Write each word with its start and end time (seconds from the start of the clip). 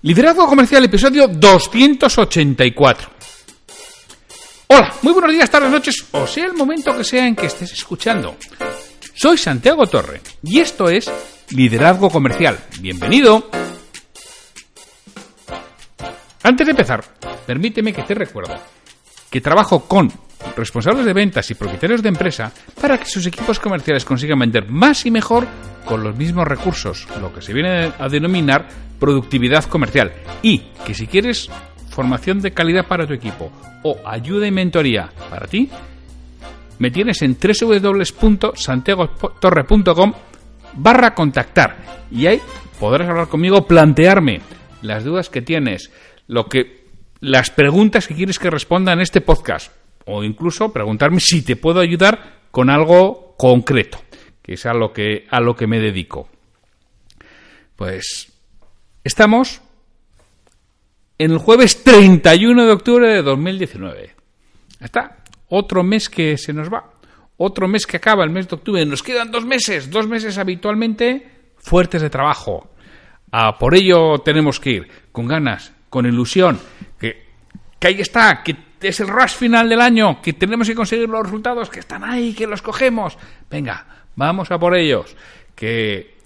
Liderazgo 0.00 0.46
Comercial, 0.46 0.84
episodio 0.84 1.26
284. 1.26 3.10
Hola, 4.68 4.94
muy 5.02 5.12
buenos 5.12 5.32
días, 5.32 5.50
tardes, 5.50 5.72
noches, 5.72 6.06
o 6.12 6.24
sea 6.24 6.46
el 6.46 6.54
momento 6.54 6.96
que 6.96 7.02
sea 7.02 7.26
en 7.26 7.34
que 7.34 7.46
estés 7.46 7.72
escuchando. 7.72 8.36
Soy 9.12 9.36
Santiago 9.36 9.88
Torre 9.88 10.20
y 10.44 10.60
esto 10.60 10.88
es 10.88 11.10
Liderazgo 11.50 12.10
Comercial. 12.10 12.60
Bienvenido. 12.80 13.50
Antes 16.44 16.64
de 16.64 16.70
empezar, 16.70 17.04
permíteme 17.44 17.92
que 17.92 18.02
te 18.02 18.14
recuerdo 18.14 18.54
que 19.30 19.40
trabajo 19.40 19.86
con 19.86 20.12
responsables 20.56 21.04
de 21.04 21.12
ventas 21.12 21.50
y 21.50 21.54
propietarios 21.54 22.02
de 22.02 22.08
empresa 22.08 22.50
para 22.80 22.96
que 22.98 23.04
sus 23.06 23.26
equipos 23.26 23.58
comerciales 23.58 24.04
consigan 24.04 24.38
vender 24.38 24.68
más 24.68 25.04
y 25.06 25.10
mejor 25.10 25.48
con 25.84 26.04
los 26.04 26.14
mismos 26.16 26.46
recursos, 26.46 27.08
lo 27.20 27.32
que 27.32 27.42
se 27.42 27.52
viene 27.52 27.92
a 27.98 28.08
denominar 28.08 28.68
productividad 28.98 29.64
comercial. 29.64 30.12
Y 30.42 30.62
que 30.84 30.94
si 30.94 31.06
quieres 31.06 31.48
formación 31.90 32.40
de 32.40 32.52
calidad 32.52 32.86
para 32.86 33.06
tu 33.06 33.12
equipo 33.14 33.50
o 33.82 33.98
ayuda 34.04 34.46
y 34.46 34.50
mentoría 34.50 35.10
para 35.30 35.46
ti, 35.46 35.70
me 36.78 36.90
tienes 36.90 37.22
en 37.22 37.36
www.santiagotorre.com 37.36 40.12
barra 40.74 41.14
contactar 41.14 41.78
y 42.10 42.26
ahí 42.26 42.40
podrás 42.78 43.08
hablar 43.08 43.28
conmigo, 43.28 43.66
plantearme 43.66 44.42
las 44.82 45.04
dudas 45.04 45.28
que 45.28 45.42
tienes, 45.42 45.90
lo 46.28 46.46
que 46.46 46.77
las 47.20 47.50
preguntas 47.50 48.06
que 48.06 48.14
quieres 48.14 48.38
que 48.38 48.50
responda 48.50 48.92
en 48.92 49.00
este 49.00 49.20
podcast 49.20 49.72
o 50.04 50.24
incluso 50.24 50.72
preguntarme 50.72 51.20
si 51.20 51.42
te 51.42 51.56
puedo 51.56 51.80
ayudar 51.80 52.40
con 52.50 52.70
algo 52.70 53.34
concreto, 53.36 54.00
que 54.42 54.54
es 54.54 54.66
a 54.66 54.72
lo 54.72 54.92
que, 54.92 55.26
a 55.30 55.40
lo 55.40 55.54
que 55.54 55.66
me 55.66 55.80
dedico. 55.80 56.28
Pues 57.76 58.32
estamos 59.04 59.60
en 61.18 61.32
el 61.32 61.38
jueves 61.38 61.82
31 61.82 62.66
de 62.66 62.72
octubre 62.72 63.08
de 63.08 63.22
2019. 63.22 64.14
Está 64.80 65.18
otro 65.48 65.82
mes 65.82 66.08
que 66.08 66.38
se 66.38 66.52
nos 66.52 66.72
va, 66.72 66.90
otro 67.36 67.68
mes 67.68 67.86
que 67.86 67.98
acaba, 67.98 68.24
el 68.24 68.30
mes 68.30 68.48
de 68.48 68.56
octubre. 68.56 68.84
Nos 68.86 69.02
quedan 69.02 69.30
dos 69.30 69.44
meses, 69.44 69.90
dos 69.90 70.06
meses 70.06 70.38
habitualmente 70.38 71.52
fuertes 71.56 72.02
de 72.02 72.10
trabajo. 72.10 72.70
Por 73.58 73.74
ello 73.74 74.18
tenemos 74.18 74.58
que 74.58 74.70
ir 74.70 74.88
con 75.12 75.26
ganas, 75.26 75.72
con 75.90 76.06
ilusión, 76.06 76.58
que, 76.98 77.26
que 77.78 77.88
ahí 77.88 78.00
está, 78.00 78.42
que 78.42 78.56
es 78.80 79.00
el 79.00 79.08
rush 79.08 79.34
final 79.34 79.68
del 79.68 79.80
año, 79.80 80.20
que 80.22 80.32
tenemos 80.32 80.68
que 80.68 80.74
conseguir 80.74 81.08
los 81.08 81.22
resultados 81.22 81.70
que 81.70 81.80
están 81.80 82.04
ahí, 82.04 82.34
que 82.34 82.46
los 82.46 82.62
cogemos. 82.62 83.16
Venga, 83.50 83.86
vamos 84.16 84.50
a 84.50 84.58
por 84.58 84.76
ellos, 84.76 85.16
que 85.54 86.18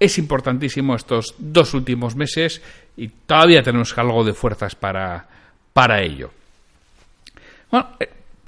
es 0.00 0.18
importantísimo 0.18 0.94
estos 0.94 1.34
dos 1.38 1.74
últimos 1.74 2.14
meses 2.14 2.62
y 2.96 3.08
todavía 3.08 3.62
tenemos 3.62 3.96
algo 3.98 4.24
de 4.24 4.32
fuerzas 4.32 4.74
para, 4.74 5.26
para 5.72 6.00
ello. 6.02 6.30
Bueno, 7.70 7.88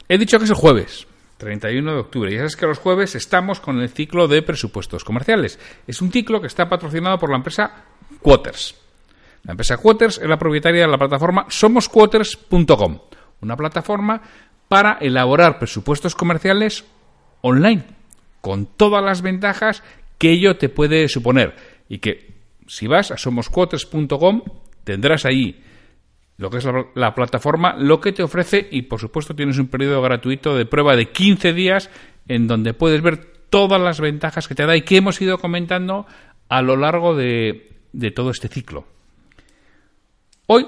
he 0.09 0.19
dicho 0.19 0.39
que 0.39 0.45
es 0.45 0.51
el 0.51 0.57
jueves, 0.57 1.07
31 1.39 1.93
de 1.93 1.99
octubre. 1.99 2.33
Y 2.33 2.37
sabes 2.37 2.57
que 2.57 2.67
los 2.67 2.79
jueves 2.79 3.15
estamos 3.15 3.61
con 3.61 3.81
el 3.81 3.89
ciclo 3.89 4.29
de 4.29 4.43
presupuestos 4.43 5.05
comerciales. 5.05 5.59
Es 5.87 6.01
un 6.01 6.13
ciclo 6.13 6.41
que 6.41 6.47
está 6.47 6.69
patrocinado 6.69 7.19
por 7.19 7.31
la 7.31 7.37
empresa 7.37 7.85
Quoters. 8.23 8.77
La 9.45 9.53
empresa 9.53 9.79
Quoters 9.79 10.19
es 10.19 10.29
la 10.29 10.39
propietaria 10.39 10.83
de 10.83 10.89
la 10.89 10.99
plataforma 10.99 11.47
somosquoters.com 11.49 12.99
una 13.41 13.57
plataforma 13.57 14.21
para 14.69 14.99
elaborar 15.01 15.59
presupuestos 15.59 16.15
comerciales 16.15 16.85
online, 17.41 17.85
con 18.41 18.67
todas 18.67 19.05
las 19.05 19.23
ventajas 19.23 19.83
que 20.19 20.31
ello 20.31 20.57
te 20.57 20.69
puede 20.69 21.09
suponer. 21.09 21.57
Y 21.89 21.99
que 21.99 22.35
si 22.67 22.87
vas 22.87 23.11
a 23.11 23.17
somosquotes.com 23.17 24.43
tendrás 24.85 25.25
ahí 25.25 25.63
lo 26.37 26.49
que 26.49 26.59
es 26.59 26.65
la, 26.65 26.87
la, 26.95 27.15
plataforma, 27.15 27.75
lo 27.77 28.01
que 28.01 28.13
te 28.13 28.23
ofrece 28.23 28.67
y 28.71 28.83
por 28.83 28.99
supuesto 28.99 29.35
tienes 29.35 29.59
un 29.59 29.69
periodo 29.69 30.01
gratuito 30.01 30.57
de 30.57 30.65
prueba 30.65 30.97
de 30.97 31.11
15 31.11 31.53
días 31.53 31.91
en 32.29 32.47
donde 32.47 32.73
puedes 32.73 33.03
ver 33.03 33.19
todas 33.51 33.81
las 33.81 34.01
ventajas 34.01 34.49
que 34.49 34.55
te 34.55 34.65
da 34.65 34.77
y 34.77 34.83
que 34.83 34.97
hemos 34.97 35.21
ido 35.21 35.39
comentando 35.39 36.07
a 36.49 36.63
lo 36.63 36.77
largo 36.77 37.15
de 37.15 37.63
todo 38.15 38.31
este 38.31 38.49
ciclo. 38.49 38.87
Hoy 40.53 40.67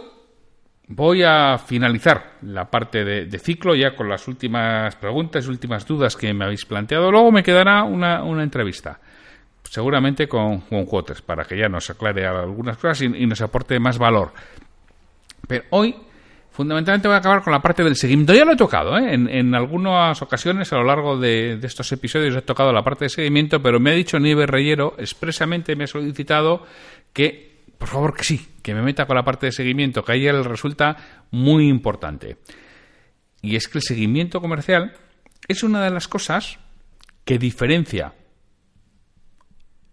Voy 0.87 1.25
a 1.25 1.59
finalizar 1.59 2.35
la 2.43 2.71
parte 2.71 3.03
de, 3.05 3.39
ciclo 3.39 3.75
ya 3.75 3.97
con 3.97 4.09
las 4.09 4.29
últimas 4.29 4.95
preguntas 4.95 5.45
y 5.45 5.49
últimas 5.49 5.87
dudas 5.87 6.17
que 6.17 6.33
me 6.35 6.45
habéis 6.45 6.67
planteado. 6.67 7.11
Luego 7.11 7.33
me 7.33 7.43
quedará 7.43 7.83
una, 7.83 8.43
entrevista, 8.43 9.01
seguramente 9.65 10.29
con 10.29 10.61
Juan 10.61 10.85
Cuotes, 10.85 11.23
para 11.23 11.45
que 11.45 11.57
ya 11.57 11.69
nos 11.69 11.89
aclare 11.89 12.27
algunas 12.27 12.77
cosas 12.77 13.03
y, 13.03 13.27
nos 13.27 13.41
aporte 13.41 13.81
más 13.81 13.97
valor. 13.97 14.33
Pero 15.49 15.65
hoy, 15.71 15.97
fundamentalmente, 16.51 17.09
voy 17.09 17.15
a 17.15 17.19
acabar 17.19 17.43
con 17.43 17.53
la 17.53 17.63
parte 17.63 17.83
del 17.83 17.97
seguimiento. 17.97 18.35
Ya 18.35 18.45
lo 18.45 18.53
he 18.53 18.57
tocado, 18.57 18.99
¿eh? 18.99 19.15
en, 19.15 19.55
algunas 19.55 20.21
ocasiones 20.21 20.73
a 20.73 20.77
lo 20.77 20.85
largo 20.85 21.17
de, 21.17 21.59
estos 21.63 21.91
episodios 21.93 22.37
he 22.37 22.43
tocado 22.43 22.73
la 22.73 22.85
parte 22.85 23.07
de 23.07 23.09
seguimiento, 23.09 23.63
pero 23.63 23.81
me 23.81 23.93
ha 23.93 23.95
dicho 23.95 24.19
Nieve 24.21 24.47
Reyero, 24.47 24.95
expresamente 24.99 25.75
me 25.75 25.85
ha 25.85 25.89
solicitado 25.89 26.67
que 27.15 27.52
por 27.83 27.89
favor 27.89 28.15
que 28.15 28.23
sí, 28.23 28.49
que 28.63 28.75
me 28.75 28.81
meta 28.81 29.07
con 29.07 29.17
la 29.17 29.25
parte 29.25 29.47
de 29.47 29.51
seguimiento, 29.51 30.05
que 30.05 30.13
a 30.13 30.15
ella 30.15 30.33
le 30.33 30.45
resulta 30.45 31.25
muy 31.33 31.69
importante. 31.69 32.37
Y 33.41 33.57
es 33.57 33.67
que 33.67 33.79
el 33.79 33.83
seguimiento 33.83 34.41
comercial 34.41 34.93
es 35.49 35.65
una 35.65 35.83
de 35.83 35.91
las 35.91 36.07
cosas 36.07 36.61
que 37.25 37.41
diferencia 37.41 38.15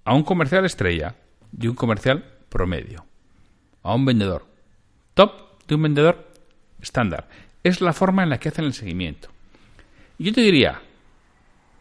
a 0.06 0.14
un 0.14 0.22
comercial 0.22 0.66
estrella 0.66 1.16
de 1.52 1.68
un 1.68 1.74
comercial 1.74 2.24
promedio, 2.50 3.08
a 3.82 3.96
un 3.96 4.06
vendedor 4.06 4.46
top 5.16 5.66
de 5.68 5.74
un 5.74 5.82
vendedor 5.82 6.32
estándar. 6.80 7.28
Es 7.64 7.82
la 7.82 7.94
forma 7.94 8.22
en 8.22 8.30
la 8.30 8.40
que 8.40 8.50
hacen 8.50 8.66
el 8.66 8.74
seguimiento. 8.74 9.30
Yo 10.20 10.32
te 10.32 10.42
diría, 10.42 10.80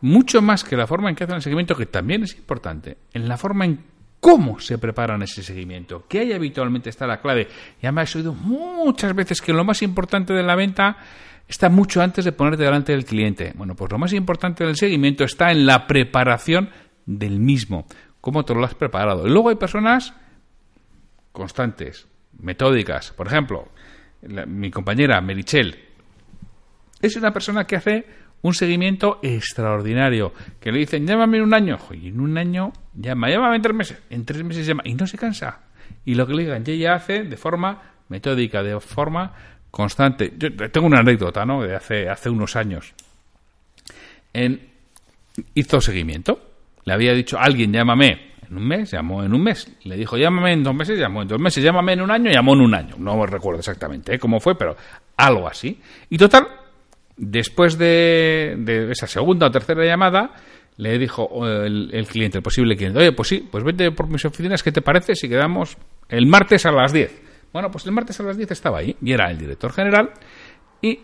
mucho 0.01 0.41
más 0.41 0.65
que 0.65 0.75
la 0.75 0.87
forma 0.87 1.11
en 1.11 1.17
que 1.17 1.25
hacen 1.25 1.37
el 1.37 1.43
seguimiento, 1.43 1.77
que 1.77 1.85
también 1.85 2.23
es 2.23 2.35
importante, 2.35 2.97
en 3.13 3.29
la 3.29 3.37
forma 3.37 3.67
en 3.67 3.98
cómo 4.21 4.61
se 4.61 4.79
preparan 4.79 5.23
ese 5.23 5.43
seguimiento, 5.43 6.06
que 6.09 6.21
ahí 6.21 6.33
habitualmente 6.33 6.91
está 6.91 7.06
la 7.06 7.21
clave. 7.21 7.49
Ya 7.81 7.93
me 7.93 8.03
has 8.03 8.15
oído 8.17 8.34
muchas 8.34 9.15
veces 9.15 9.41
que 9.41 9.53
lo 9.53 9.65
más 9.65 9.83
importante 9.83 10.33
de 10.33 10.43
la 10.43 10.56
venta 10.56 10.97
está 11.47 11.69
mucho 11.69 12.03
antes 12.03 12.25
de 12.25 12.33
ponerte 12.33 12.65
delante 12.65 12.93
del 12.93 13.05
cliente. 13.05 13.53
Bueno, 13.56 13.75
pues 13.75 13.91
lo 13.91 13.99
más 13.99 14.12
importante 14.12 14.65
del 14.65 14.77
seguimiento 14.77 15.25
está 15.25 15.51
en 15.51 15.67
la 15.67 15.87
preparación 15.87 16.71
del 17.06 17.41
mismo, 17.41 17.87
cómo 18.21 18.45
te 18.45 18.55
lo 18.55 18.65
has 18.65 18.75
preparado. 18.75 19.27
Y 19.27 19.31
luego 19.31 19.49
hay 19.49 19.56
personas 19.56 20.15
constantes, 21.33 22.06
metódicas. 22.39 23.12
Por 23.12 23.29
ejemplo, 23.29 23.69
mi 24.47 24.71
compañera 24.71 25.21
Merichel 25.21 25.79
es 27.00 27.17
una 27.17 27.33
persona 27.33 27.65
que 27.65 27.77
hace 27.77 28.06
un 28.43 28.54
seguimiento 28.54 29.19
extraordinario. 29.22 30.32
Que 30.60 30.72
le 30.72 30.81
dicen, 30.81 31.06
llámame 31.06 31.38
en 31.38 31.44
un 31.44 31.54
año. 31.54 31.78
Y 31.93 32.09
en 32.09 32.21
un 32.21 32.37
año 32.38 32.72
llama, 32.94 33.28
llámame 33.31 33.56
en 33.56 33.62
tres 33.62 33.75
meses. 33.75 33.99
En 34.10 34.25
tres 34.25 34.44
meses 34.44 34.66
llama. 34.66 34.82
Y 34.84 34.94
no 34.94 35.06
se 35.06 35.19
cansa. 35.19 35.60
Y 36.04 36.15
lo 36.15 36.26
que 36.26 36.34
le 36.34 36.43
digan, 36.44 36.65
ella 36.66 36.94
hace 36.94 37.25
de 37.25 37.37
forma 37.37 37.82
metódica, 38.08 38.62
de 38.62 38.79
forma 38.81 39.32
constante. 39.70 40.32
Yo 40.37 40.70
tengo 40.70 40.87
una 40.87 41.00
anécdota, 41.00 41.44
¿no? 41.44 41.62
De 41.62 41.75
hace, 41.75 42.08
hace 42.08 42.31
unos 42.31 42.56
años. 42.56 42.94
En, 44.32 44.69
hizo 45.55 45.81
seguimiento. 45.81 46.41
Le 46.84 46.93
había 46.94 47.12
dicho, 47.12 47.38
alguien 47.38 47.73
llámame 47.73 48.29
en 48.49 48.56
un 48.56 48.67
mes, 48.67 48.91
llamó 48.91 49.23
en 49.23 49.34
un 49.34 49.43
mes. 49.43 49.70
Le 49.84 49.96
dijo, 49.96 50.17
llámame 50.17 50.52
en 50.52 50.62
dos 50.62 50.75
meses, 50.75 50.99
llamó 50.99 51.23
en 51.23 51.29
dos 51.29 51.41
meses. 51.41 51.62
Llámame 51.62 51.93
en 51.93 52.00
un 52.00 52.11
año, 52.11 52.31
llamó 52.31 52.55
en 52.55 52.61
un 52.61 52.75
año. 52.75 52.94
No 52.99 53.17
me 53.17 53.26
recuerdo 53.26 53.58
exactamente 53.58 54.14
¿eh? 54.14 54.19
cómo 54.19 54.41
fue, 54.41 54.56
pero 54.56 54.76
algo 55.17 55.46
así. 55.46 55.81
Y 56.08 56.17
total, 56.17 56.46
Después 57.19 57.76
de, 57.76 58.88
esa 58.93 59.09
segunda 59.09 59.49
o 59.49 59.50
tercera 59.50 59.85
llamada, 59.85 60.31
le 60.76 60.99
dijo 60.99 61.29
el, 61.47 62.06
cliente, 62.09 62.38
el 62.38 62.43
posible 62.43 62.76
cliente, 62.76 63.00
oye, 63.00 63.12
pues 63.12 63.29
sí, 63.29 63.49
pues 63.50 63.65
vete 63.65 63.91
por 63.91 64.09
mis 64.09 64.25
oficinas, 64.25 64.62
¿qué 64.62 64.70
te 64.70 64.82
parece 64.82 65.17
si 65.17 65.29
quedamos 65.29 65.76
el 66.09 66.26
martes 66.26 66.65
a 66.65 66.70
las 66.70 66.93
10? 66.93 67.23
Bueno, 67.53 67.73
pues 67.73 67.85
el 67.87 67.93
martes 67.93 68.20
a 68.20 68.23
las 68.23 68.37
10 68.37 68.53
estaba 68.53 68.79
ahí, 68.79 68.97
y 69.03 69.12
era 69.12 69.31
el 69.31 69.38
director 69.38 69.73
general, 69.73 70.11
y 70.81 71.00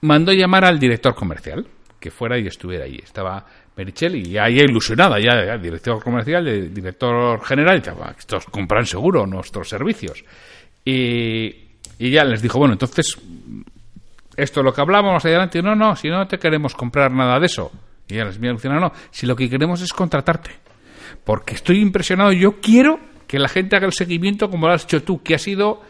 mandó 0.00 0.32
llamar 0.32 0.64
al 0.64 0.80
director 0.80 1.14
comercial, 1.14 1.64
que 2.00 2.10
fuera 2.10 2.36
y 2.36 2.48
estuviera 2.48 2.86
ahí. 2.86 2.98
Estaba 3.00 3.46
Mericheli, 3.76 4.24
ya, 4.24 4.48
ya 4.48 4.64
ilusionada, 4.64 5.20
ya, 5.20 5.56
director 5.58 6.02
comercial, 6.02 6.74
director 6.74 7.40
general, 7.44 7.80
y 7.84 8.18
estos 8.18 8.46
compran 8.46 8.84
seguro 8.84 9.26
nuestros 9.26 9.68
servicios. 9.68 10.24
Y, 10.84 11.54
y 11.98 12.10
ya 12.10 12.24
les 12.24 12.42
dijo, 12.42 12.58
bueno, 12.58 12.72
entonces, 12.72 13.16
esto 14.36 14.60
es 14.60 14.64
lo 14.64 14.72
que 14.72 14.80
hablamos 14.80 15.24
adelante. 15.24 15.62
No, 15.62 15.74
no, 15.74 15.96
si 15.96 16.08
no 16.08 16.26
te 16.26 16.38
queremos 16.38 16.74
comprar 16.74 17.12
nada 17.12 17.38
de 17.38 17.46
eso. 17.46 17.70
Y 18.08 18.14
ya 18.14 18.24
les 18.24 18.38
mira 18.38 18.52
Luciana, 18.52 18.80
no, 18.80 18.92
si 19.10 19.26
lo 19.26 19.36
que 19.36 19.48
queremos 19.48 19.80
es 19.82 19.92
contratarte. 19.92 20.50
Porque 21.24 21.54
estoy 21.54 21.80
impresionado, 21.80 22.32
yo 22.32 22.60
quiero 22.60 22.98
que 23.26 23.38
la 23.38 23.48
gente 23.48 23.76
haga 23.76 23.86
el 23.86 23.92
seguimiento 23.92 24.50
como 24.50 24.66
lo 24.66 24.72
has 24.72 24.84
hecho 24.84 25.02
tú, 25.02 25.22
que 25.22 25.34
ha 25.34 25.38
sido, 25.38 25.82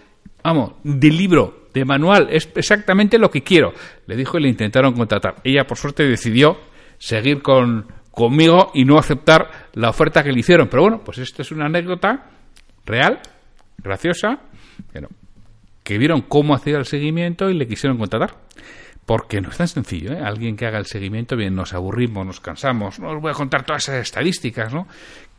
vamos, 0.42 0.74
de 0.84 1.08
libro, 1.08 1.68
de 1.72 1.84
manual, 1.84 2.28
es 2.30 2.50
exactamente 2.54 3.18
lo 3.18 3.30
que 3.30 3.42
quiero. 3.42 3.72
Le 4.06 4.16
dijo 4.16 4.38
y 4.38 4.42
le 4.42 4.48
intentaron 4.48 4.92
contratar. 4.92 5.36
Ella, 5.44 5.66
por 5.66 5.78
suerte, 5.78 6.04
decidió 6.04 6.58
seguir 6.98 7.40
con, 7.40 7.86
conmigo 8.10 8.70
y 8.74 8.84
no 8.84 8.98
aceptar 8.98 9.68
la 9.74 9.88
oferta 9.88 10.22
que 10.22 10.32
le 10.32 10.40
hicieron. 10.40 10.68
Pero 10.68 10.82
bueno, 10.82 11.00
pues 11.04 11.18
esto 11.18 11.42
es 11.42 11.50
una 11.52 11.66
anécdota 11.66 12.26
real, 12.84 13.20
graciosa, 13.78 14.40
que 15.90 15.98
vieron 15.98 16.20
cómo 16.20 16.54
hacía 16.54 16.76
el 16.76 16.84
seguimiento 16.84 17.50
y 17.50 17.54
le 17.54 17.66
quisieron 17.66 17.98
contratar. 17.98 18.36
Porque 19.06 19.40
no 19.40 19.48
es 19.48 19.56
tan 19.56 19.66
sencillo, 19.66 20.12
¿eh? 20.12 20.20
Alguien 20.24 20.56
que 20.56 20.64
haga 20.64 20.78
el 20.78 20.86
seguimiento, 20.86 21.34
bien, 21.34 21.56
nos 21.56 21.74
aburrimos, 21.74 22.24
nos 22.24 22.38
cansamos. 22.38 23.00
No 23.00 23.08
os 23.10 23.20
voy 23.20 23.32
a 23.32 23.34
contar 23.34 23.64
todas 23.64 23.88
esas 23.88 24.00
estadísticas, 24.00 24.72
¿no? 24.72 24.86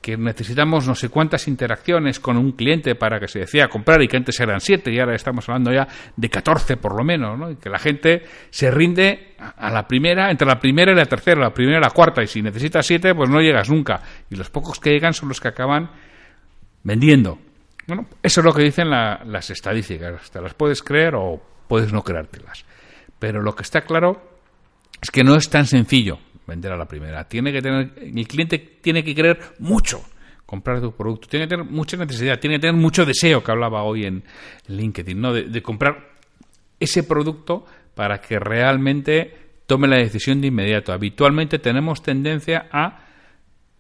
Que 0.01 0.17
necesitamos 0.17 0.85
no 0.89 0.93
sé 0.93 1.07
cuántas 1.07 1.47
interacciones 1.47 2.19
con 2.19 2.35
un 2.35 2.51
cliente 2.51 2.95
para 2.95 3.17
que 3.17 3.29
se 3.29 3.39
decida 3.39 3.69
comprar 3.69 4.01
y 4.01 4.09
que 4.09 4.17
antes 4.17 4.37
eran 4.41 4.59
siete 4.59 4.91
y 4.91 4.99
ahora 4.99 5.15
estamos 5.15 5.47
hablando 5.47 5.71
ya 5.71 5.87
de 6.17 6.29
catorce 6.29 6.75
por 6.75 6.97
lo 6.97 7.05
menos, 7.05 7.39
¿no? 7.39 7.49
Y 7.49 7.55
que 7.55 7.69
la 7.69 7.79
gente 7.79 8.23
se 8.49 8.69
rinde 8.71 9.35
a 9.37 9.71
la 9.71 9.87
primera, 9.87 10.31
entre 10.31 10.45
la 10.45 10.59
primera 10.59 10.91
y 10.91 10.95
la 10.95 11.05
tercera, 11.05 11.39
la 11.39 11.53
primera 11.53 11.77
y 11.77 11.81
la 11.81 11.91
cuarta, 11.91 12.21
y 12.21 12.27
si 12.27 12.41
necesitas 12.41 12.85
siete, 12.85 13.15
pues 13.15 13.29
no 13.29 13.39
llegas 13.39 13.69
nunca. 13.69 14.01
Y 14.29 14.35
los 14.35 14.49
pocos 14.49 14.81
que 14.81 14.89
llegan 14.89 15.13
son 15.13 15.29
los 15.29 15.39
que 15.39 15.47
acaban 15.47 15.91
vendiendo. 16.83 17.39
Bueno, 17.91 18.07
eso 18.23 18.39
es 18.39 18.45
lo 18.45 18.53
que 18.53 18.63
dicen 18.63 18.89
las 18.89 19.49
estadísticas. 19.49 20.31
Te 20.31 20.39
las 20.39 20.53
puedes 20.53 20.81
creer 20.81 21.13
o 21.13 21.41
puedes 21.67 21.91
no 21.91 22.01
creértelas. 22.01 22.63
Pero 23.19 23.41
lo 23.41 23.53
que 23.53 23.63
está 23.63 23.81
claro 23.81 24.39
es 25.01 25.11
que 25.11 25.25
no 25.25 25.35
es 25.35 25.49
tan 25.49 25.65
sencillo 25.65 26.17
vender 26.47 26.71
a 26.71 26.77
la 26.77 26.85
primera. 26.85 27.27
Tiene 27.27 27.51
que 27.51 27.61
tener, 27.61 27.91
el 27.97 28.27
cliente 28.29 28.59
tiene 28.59 29.03
que 29.03 29.13
querer 29.13 29.41
mucho 29.59 30.01
comprar 30.45 30.79
tu 30.79 30.93
producto, 30.93 31.27
tiene 31.27 31.47
que 31.47 31.49
tener 31.49 31.65
mucha 31.65 31.97
necesidad, 31.97 32.39
tiene 32.39 32.55
que 32.55 32.61
tener 32.61 32.79
mucho 32.79 33.05
deseo, 33.05 33.43
que 33.43 33.51
hablaba 33.51 33.83
hoy 33.83 34.05
en 34.05 34.23
LinkedIn, 34.67 35.19
¿no? 35.19 35.33
de, 35.33 35.61
comprar 35.61 36.11
ese 36.79 37.03
producto 37.03 37.65
para 37.93 38.21
que 38.21 38.39
realmente 38.39 39.35
tome 39.67 39.89
la 39.89 39.97
decisión 39.97 40.39
de 40.39 40.47
inmediato. 40.47 40.93
Habitualmente 40.93 41.59
tenemos 41.59 42.01
tendencia 42.01 42.69
a 42.71 43.03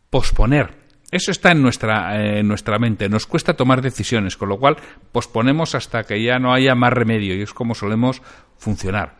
posponer. 0.09 0.80
Eso 1.11 1.31
está 1.31 1.51
en 1.51 1.61
nuestra, 1.61 2.39
en 2.39 2.47
nuestra 2.47 2.79
mente. 2.79 3.09
Nos 3.09 3.27
cuesta 3.27 3.55
tomar 3.55 3.81
decisiones, 3.81 4.37
con 4.37 4.47
lo 4.47 4.57
cual 4.57 4.77
posponemos 5.11 5.75
hasta 5.75 6.03
que 6.03 6.23
ya 6.23 6.39
no 6.39 6.53
haya 6.53 6.73
más 6.73 6.93
remedio 6.93 7.35
y 7.35 7.41
es 7.41 7.53
como 7.53 7.75
solemos 7.75 8.21
funcionar. 8.57 9.19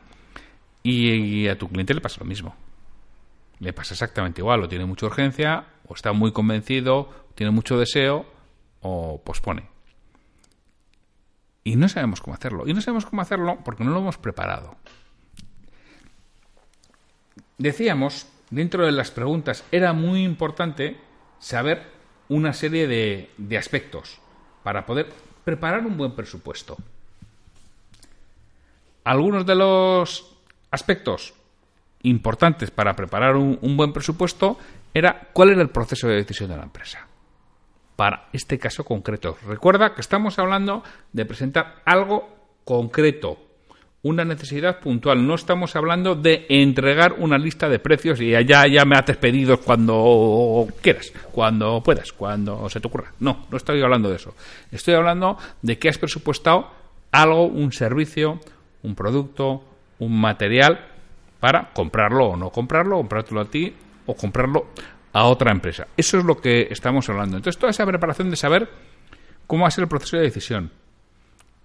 Y, 0.83 1.47
a 1.47 1.57
tu 1.57 1.67
cliente 1.67 1.93
le 1.93 1.99
pasa 1.99 2.21
lo 2.21 2.25
mismo. 2.25 2.55
Le 3.59 3.73
pasa 3.73 3.93
exactamente 3.93 4.41
igual, 4.41 4.63
o 4.63 4.69
tiene 4.69 4.85
mucha 4.85 5.05
urgencia, 5.05 5.65
o 5.85 5.93
está 5.93 6.13
muy 6.13 6.31
convencido, 6.31 7.09
tiene 7.35 7.51
mucho 7.51 7.77
deseo, 7.77 8.25
o 8.79 9.21
pospone. 9.21 9.69
Y 11.63 11.75
no 11.75 11.89
sabemos 11.89 12.21
cómo 12.21 12.35
hacerlo. 12.35 12.67
Y 12.67 12.73
no 12.73 12.81
sabemos 12.81 13.05
cómo 13.05 13.21
hacerlo 13.21 13.59
porque 13.63 13.83
no 13.83 13.91
lo 13.91 13.99
hemos 13.99 14.17
preparado. 14.17 14.77
Decíamos, 17.59 18.27
dentro 18.49 18.85
de 18.85 18.93
las 18.93 19.11
preguntas, 19.11 19.63
era 19.71 19.93
muy 19.93 20.23
importante 20.23 20.97
saber 21.41 21.91
una 22.29 22.53
serie 22.53 22.87
de, 22.87 23.29
de 23.37 23.57
aspectos 23.57 24.21
para 24.63 24.85
poder 24.85 25.11
preparar 25.43 25.85
un 25.85 25.97
buen 25.97 26.13
presupuesto. 26.15 26.77
Algunos 29.03 29.45
de 29.45 29.55
los 29.55 30.37
aspectos 30.69 31.33
importantes 32.03 32.71
para 32.71 32.95
preparar 32.95 33.35
un, 33.35 33.77
buen 33.77 33.93
presupuesto 33.93 34.57
era 34.93 35.29
cuál 35.33 35.49
era 35.49 35.61
el 35.61 35.69
proceso 35.69 36.07
de 36.07 36.15
decisión 36.15 36.49
de 36.49 36.57
la 36.57 36.63
empresa. 36.63 37.07
Para 37.95 38.29
este 38.33 38.57
caso 38.57 38.83
concreto. 38.83 39.37
Recuerda 39.45 39.93
que 39.93 40.01
estamos 40.01 40.39
hablando 40.39 40.83
de 41.11 41.25
presentar 41.25 41.81
algo 41.85 42.29
concreto, 42.63 43.37
una 44.03 44.25
necesidad 44.25 44.79
puntual. 44.79 45.25
No 45.25 45.35
estamos 45.35 45.75
hablando 45.75 46.15
de 46.15 46.45
entregar 46.49 47.15
una 47.19 47.37
lista 47.37 47.69
de 47.69 47.79
precios 47.79 48.19
y 48.19 48.33
allá 48.35 48.65
ya 48.67 48.83
me 48.85 48.97
haces 48.97 49.17
pedidos 49.17 49.59
cuando 49.59 50.67
quieras, 50.81 51.13
cuando 51.31 51.81
puedas, 51.83 52.11
cuando 52.11 52.69
se 52.69 52.79
te 52.79 52.87
ocurra. 52.87 53.13
No, 53.19 53.45
no 53.49 53.57
estoy 53.57 53.81
hablando 53.81 54.09
de 54.09 54.15
eso. 54.15 54.33
Estoy 54.71 54.95
hablando 54.95 55.37
de 55.61 55.77
que 55.77 55.89
has 55.89 55.97
presupuestado 55.97 56.71
algo, 57.11 57.45
un 57.45 57.71
servicio, 57.71 58.39
un 58.83 58.95
producto, 58.95 59.63
un 59.99 60.19
material 60.19 60.87
para 61.39 61.71
comprarlo 61.73 62.29
o 62.29 62.37
no 62.37 62.49
comprarlo, 62.49 62.97
comprártelo 62.97 63.41
a 63.41 63.45
ti 63.45 63.73
o 64.05 64.15
comprarlo 64.15 64.67
a 65.13 65.25
otra 65.25 65.51
empresa. 65.51 65.87
Eso 65.97 66.17
es 66.17 66.25
lo 66.25 66.37
que 66.39 66.67
estamos 66.71 67.07
hablando. 67.09 67.37
Entonces, 67.37 67.59
toda 67.59 67.71
esa 67.71 67.85
preparación 67.85 68.29
de 68.29 68.35
saber 68.35 68.69
cómo 69.45 69.63
va 69.63 69.67
a 69.67 69.71
ser 69.71 69.83
el 69.83 69.89
proceso 69.89 70.17
de 70.17 70.23
decisión, 70.23 70.71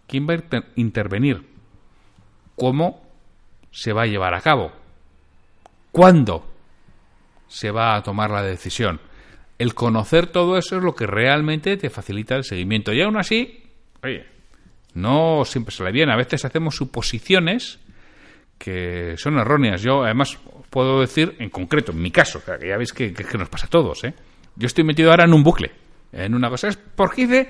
quién 0.07 0.27
va 0.29 0.35
a 0.35 0.65
intervenir, 0.75 1.56
cómo 2.57 3.03
se 3.71 3.93
va 3.93 4.03
a 4.03 4.07
llevar 4.07 4.35
a 4.35 4.41
cabo, 4.41 4.73
cuándo 5.93 6.47
se 7.49 7.71
va 7.71 7.97
a 7.97 8.03
tomar 8.03 8.31
la 8.31 8.43
decisión. 8.43 9.01
El 9.59 9.75
conocer 9.75 10.27
todo 10.27 10.59
eso 10.59 10.77
es 10.77 10.83
lo 10.83 10.95
que 10.95 11.07
realmente 11.07 11.77
te 11.77 11.91
facilita 11.91 12.37
el 12.37 12.45
seguimiento. 12.45 12.93
Y 12.93 13.01
aún 13.01 13.17
así, 13.17 13.63
oye, 14.03 14.27
no 14.95 15.45
siempre 15.45 15.75
sale 15.75 15.93
bien. 15.93 16.11
A 16.11 16.17
veces 16.17 16.45
hacemos 16.45 16.77
suposiciones 16.77 17.79
que 18.59 19.15
son 19.17 19.39
erróneas. 19.39 19.83
Yo, 19.83 20.03
además, 20.05 20.39
puedo 20.71 21.01
decir 21.01 21.37
en 21.39 21.51
concreto, 21.51 21.93
en 21.93 22.03
mi 22.03 22.11
caso, 22.11 22.43
que 22.45 22.69
ya 22.69 22.77
veis 22.77 22.93
que, 22.93 23.15
nos 23.39 23.49
pasa 23.49 23.67
a 23.67 23.71
todos, 23.71 24.05
¿eh? 24.05 24.15
Yo 24.57 24.67
estoy 24.67 24.85
metido 24.85 25.11
ahora 25.11 25.25
en 25.25 25.35
un 25.35 25.43
bucle, 25.43 25.71
en 26.13 26.35
una 26.35 26.49
cosa. 26.49 26.69
Es 26.69 26.77
porque 26.77 27.23
hice 27.23 27.49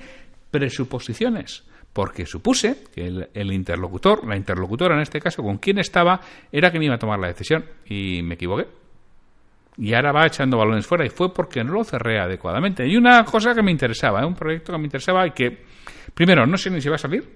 presuposiciones. 0.51 1.65
Porque 1.97 2.27
supuse 2.27 2.85
que 2.95 3.07
el, 3.33 3.53
interlocutor, 3.55 4.29
la 4.29 4.37
interlocutora 4.37 4.95
en 4.97 5.01
este 5.01 5.19
caso, 5.19 5.43
con 5.43 5.57
quien 5.57 5.79
estaba, 5.79 6.21
era 6.53 6.71
quien 6.71 6.83
iba 6.83 6.97
a 6.97 6.99
tomar 6.99 7.19
la 7.19 7.29
decisión. 7.29 7.65
Y 7.87 8.21
me 8.23 8.35
equivoqué. 8.35 8.67
Y 9.79 9.95
ahora 9.95 10.13
va 10.13 10.27
echando 10.27 10.59
balones 10.59 10.87
fuera. 10.87 11.07
Y 11.07 11.09
fue 11.09 11.33
porque 11.33 11.65
no 11.65 11.73
lo 11.73 11.85
cerré 11.85 12.21
adecuadamente. 12.21 12.87
Y 12.87 12.99
una 12.99 13.25
cosa 13.25 13.55
que 13.55 13.63
me 13.63 13.71
interesaba, 13.71 14.21
¿eh? 14.21 14.27
un 14.27 14.35
proyecto 14.35 14.73
que 14.73 14.79
me 14.79 14.85
interesaba 14.85 15.27
y 15.27 15.31
que, 15.31 15.65
primero, 16.13 16.47
no 16.47 16.59
sé 16.59 16.69
ni 16.69 16.83
si 16.83 16.91
va 16.91 16.97
a 16.97 16.99
salir 16.99 17.27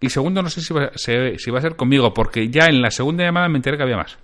y 0.00 0.08
segundo, 0.08 0.42
no 0.42 0.48
sé 0.48 0.62
si 0.62 0.72
va, 0.72 0.92
si 0.94 1.50
va 1.50 1.58
a 1.58 1.60
ser 1.60 1.76
conmigo, 1.76 2.14
porque 2.14 2.48
ya 2.48 2.68
en 2.70 2.80
la 2.80 2.90
segunda 2.90 3.22
llamada 3.22 3.50
me 3.50 3.58
enteré 3.58 3.76
que 3.76 3.82
había 3.82 3.98
más. 3.98 4.18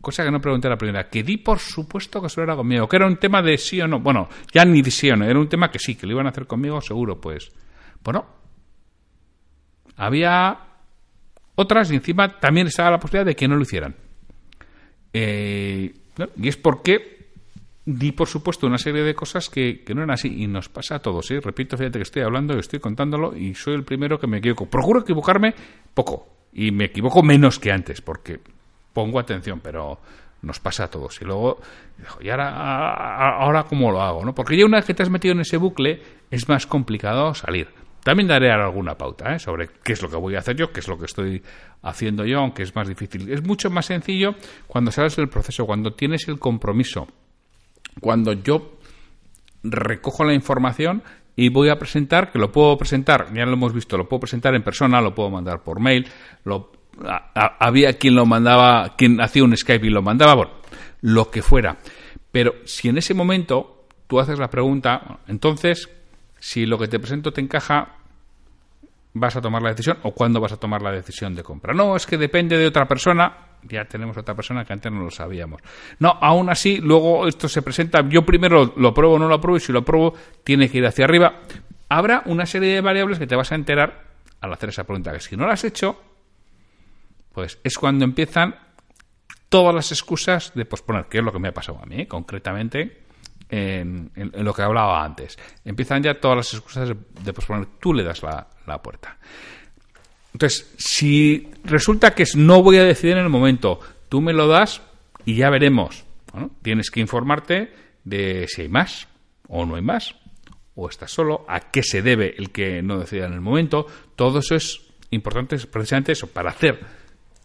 Cosa 0.00 0.22
que 0.22 0.30
no 0.30 0.40
pregunté 0.40 0.68
la 0.68 0.76
primera. 0.76 1.08
Que 1.08 1.24
di 1.24 1.38
por 1.38 1.58
supuesto 1.58 2.20
que 2.20 2.28
eso 2.28 2.40
era 2.40 2.54
conmigo. 2.54 2.86
Que 2.86 2.98
era 2.98 3.08
un 3.08 3.16
tema 3.16 3.42
de 3.42 3.58
sí 3.58 3.80
o 3.80 3.88
no. 3.88 3.98
Bueno, 3.98 4.28
ya 4.54 4.64
ni 4.64 4.80
de 4.80 4.92
sí 4.92 5.10
o 5.10 5.16
no. 5.16 5.24
Era 5.24 5.40
un 5.40 5.48
tema 5.48 5.72
que 5.72 5.80
sí, 5.80 5.96
que 5.96 6.06
lo 6.06 6.12
iban 6.12 6.26
a 6.26 6.28
hacer 6.28 6.46
conmigo, 6.46 6.80
seguro, 6.80 7.20
pues. 7.20 7.50
Bueno. 8.04 8.35
Había 9.96 10.58
otras 11.54 11.90
y 11.90 11.94
encima 11.94 12.38
también 12.38 12.66
estaba 12.66 12.90
la 12.90 13.00
posibilidad 13.00 13.26
de 13.26 13.36
que 13.36 13.48
no 13.48 13.56
lo 13.56 13.62
hicieran. 13.62 13.94
Eh, 15.12 15.94
y 16.36 16.48
es 16.48 16.56
porque 16.56 17.16
di 17.86 18.10
por 18.10 18.26
supuesto 18.26 18.66
una 18.66 18.78
serie 18.78 19.02
de 19.02 19.14
cosas 19.14 19.48
que, 19.48 19.84
no 19.94 20.02
eran 20.02 20.10
así 20.10 20.42
y 20.42 20.46
nos 20.46 20.68
pasa 20.68 20.96
a 20.96 20.98
todos. 20.98 21.30
¿eh? 21.30 21.40
Repito, 21.40 21.76
fíjate 21.76 21.98
que 21.98 22.02
estoy 22.02 22.22
hablando 22.22 22.54
y 22.54 22.58
estoy 22.58 22.80
contándolo 22.80 23.34
y 23.36 23.54
soy 23.54 23.74
el 23.74 23.84
primero 23.84 24.18
que 24.18 24.26
me 24.26 24.38
equivoco. 24.38 24.66
Procuro 24.66 25.00
equivocarme 25.00 25.54
poco 25.94 26.28
y 26.52 26.72
me 26.72 26.86
equivoco 26.86 27.22
menos 27.22 27.58
que 27.58 27.70
antes 27.70 28.00
porque 28.00 28.40
pongo 28.92 29.20
atención, 29.20 29.60
pero 29.60 29.98
nos 30.42 30.58
pasa 30.60 30.84
a 30.84 30.90
todos. 30.90 31.20
Y 31.22 31.24
luego, 31.24 31.60
y 32.20 32.28
ahora, 32.28 33.38
ahora 33.38 33.64
cómo 33.64 33.90
lo 33.90 34.02
hago, 34.02 34.24
¿no? 34.24 34.34
Porque 34.34 34.56
ya 34.56 34.66
una 34.66 34.78
vez 34.78 34.86
que 34.86 34.94
te 34.94 35.02
has 35.02 35.10
metido 35.10 35.32
en 35.32 35.40
ese 35.40 35.56
bucle 35.56 36.02
es 36.30 36.48
más 36.48 36.66
complicado 36.66 37.34
salir. 37.34 37.85
También 38.06 38.28
daré 38.28 38.52
alguna 38.52 38.96
pauta 38.96 39.34
¿eh? 39.34 39.40
sobre 39.40 39.68
qué 39.82 39.94
es 39.94 40.00
lo 40.00 40.08
que 40.08 40.14
voy 40.14 40.36
a 40.36 40.38
hacer 40.38 40.54
yo, 40.54 40.70
qué 40.70 40.78
es 40.78 40.86
lo 40.86 40.96
que 40.96 41.06
estoy 41.06 41.42
haciendo 41.82 42.24
yo, 42.24 42.38
aunque 42.38 42.62
es 42.62 42.72
más 42.76 42.86
difícil. 42.86 43.28
Es 43.32 43.42
mucho 43.42 43.68
más 43.68 43.86
sencillo 43.86 44.36
cuando 44.68 44.92
sales 44.92 45.16
del 45.16 45.28
proceso, 45.28 45.66
cuando 45.66 45.92
tienes 45.92 46.28
el 46.28 46.38
compromiso 46.38 47.08
cuando 48.00 48.32
yo 48.32 48.78
recojo 49.64 50.22
la 50.22 50.34
información 50.34 51.02
y 51.34 51.48
voy 51.48 51.68
a 51.68 51.80
presentar, 51.80 52.30
que 52.30 52.38
lo 52.38 52.52
puedo 52.52 52.78
presentar, 52.78 53.34
ya 53.34 53.44
lo 53.44 53.54
hemos 53.54 53.72
visto, 53.72 53.98
lo 53.98 54.08
puedo 54.08 54.20
presentar 54.20 54.54
en 54.54 54.62
persona, 54.62 55.00
lo 55.00 55.12
puedo 55.12 55.30
mandar 55.30 55.64
por 55.64 55.80
mail, 55.80 56.06
lo, 56.44 56.70
había 57.34 57.94
quien 57.94 58.14
lo 58.14 58.24
mandaba, 58.24 58.94
quien 58.96 59.20
hacía 59.20 59.42
un 59.42 59.56
Skype 59.56 59.84
y 59.84 59.90
lo 59.90 60.02
mandaba, 60.02 60.36
bueno, 60.36 60.52
lo 61.00 61.28
que 61.28 61.42
fuera. 61.42 61.78
Pero 62.30 62.54
si 62.66 62.88
en 62.88 62.98
ese 62.98 63.14
momento 63.14 63.88
tú 64.06 64.20
haces 64.20 64.38
la 64.38 64.48
pregunta, 64.48 65.18
entonces, 65.26 65.88
si 66.38 66.66
lo 66.66 66.78
que 66.78 66.88
te 66.88 67.00
presento 67.00 67.32
te 67.32 67.40
encaja, 67.40 67.95
vas 69.18 69.34
a 69.36 69.40
tomar 69.40 69.62
la 69.62 69.70
decisión 69.70 69.98
o 70.02 70.12
cuándo 70.12 70.40
vas 70.40 70.52
a 70.52 70.56
tomar 70.58 70.82
la 70.82 70.92
decisión 70.92 71.34
de 71.34 71.42
compra. 71.42 71.72
No, 71.72 71.96
es 71.96 72.06
que 72.06 72.18
depende 72.18 72.58
de 72.58 72.66
otra 72.66 72.86
persona. 72.86 73.56
Ya 73.62 73.84
tenemos 73.86 74.16
otra 74.16 74.34
persona 74.34 74.64
que 74.64 74.72
antes 74.72 74.92
no 74.92 75.02
lo 75.02 75.10
sabíamos. 75.10 75.60
No, 75.98 76.18
aún 76.20 76.50
así, 76.50 76.78
luego 76.78 77.26
esto 77.26 77.48
se 77.48 77.62
presenta. 77.62 78.06
Yo 78.08 78.24
primero 78.24 78.74
lo 78.76 78.94
pruebo 78.94 79.14
o 79.14 79.18
no 79.18 79.28
lo 79.28 79.40
pruebo 79.40 79.56
y 79.56 79.60
si 79.60 79.72
lo 79.72 79.84
pruebo 79.84 80.14
tiene 80.44 80.68
que 80.68 80.78
ir 80.78 80.86
hacia 80.86 81.04
arriba. 81.04 81.40
Habrá 81.88 82.22
una 82.26 82.46
serie 82.46 82.74
de 82.74 82.80
variables 82.80 83.18
que 83.18 83.26
te 83.26 83.36
vas 83.36 83.50
a 83.52 83.54
enterar 83.54 84.04
al 84.40 84.52
hacer 84.52 84.68
esa 84.68 84.84
pregunta. 84.84 85.12
Que 85.12 85.20
si 85.20 85.36
no 85.36 85.46
la 85.46 85.54
has 85.54 85.64
hecho, 85.64 86.00
pues 87.32 87.58
es 87.64 87.76
cuando 87.78 88.04
empiezan 88.04 88.54
todas 89.48 89.74
las 89.74 89.90
excusas 89.92 90.52
de 90.54 90.64
posponer, 90.64 91.06
que 91.06 91.18
es 91.18 91.24
lo 91.24 91.32
que 91.32 91.38
me 91.38 91.48
ha 91.48 91.54
pasado 91.54 91.80
a 91.82 91.86
mí, 91.86 92.02
¿eh? 92.02 92.08
concretamente 92.08 93.05
en, 93.48 94.10
lo 94.14 94.52
que 94.52 94.62
hablaba 94.62 95.04
antes. 95.04 95.38
Empiezan 95.64 96.02
ya 96.02 96.20
todas 96.20 96.36
las 96.36 96.54
excusas 96.54 96.88
de, 96.88 97.32
posponer. 97.32 97.66
Tú 97.80 97.94
le 97.94 98.02
das 98.02 98.22
la, 98.22 98.46
la 98.66 98.82
puerta. 98.82 99.16
Entonces, 100.32 100.72
si 100.76 101.48
resulta 101.64 102.14
que 102.14 102.24
no 102.34 102.62
voy 102.62 102.76
a 102.76 102.84
decidir 102.84 103.16
en 103.16 103.24
el 103.24 103.30
momento, 103.30 103.80
tú 104.08 104.20
me 104.20 104.32
lo 104.32 104.46
das 104.46 104.82
y 105.24 105.36
ya 105.36 105.50
veremos. 105.50 106.04
tienes 106.62 106.90
que 106.90 107.00
informarte 107.00 107.72
de 108.04 108.46
si 108.48 108.62
hay 108.62 108.68
más 108.68 109.08
o 109.48 109.64
no 109.64 109.76
hay 109.76 109.82
más, 109.82 110.14
o 110.74 110.88
estás 110.88 111.10
solo, 111.10 111.46
a 111.48 111.60
qué 111.70 111.82
se 111.82 112.02
debe 112.02 112.34
el 112.36 112.50
que 112.50 112.82
no 112.82 112.98
decida 112.98 113.26
en 113.26 113.32
el 113.32 113.40
momento. 113.40 113.86
Todo 114.14 114.40
eso 114.40 114.54
es 114.56 114.82
importante, 115.10 115.56
precisamente 115.66 116.12
eso, 116.12 116.26
para 116.26 116.50
hacer 116.50 116.80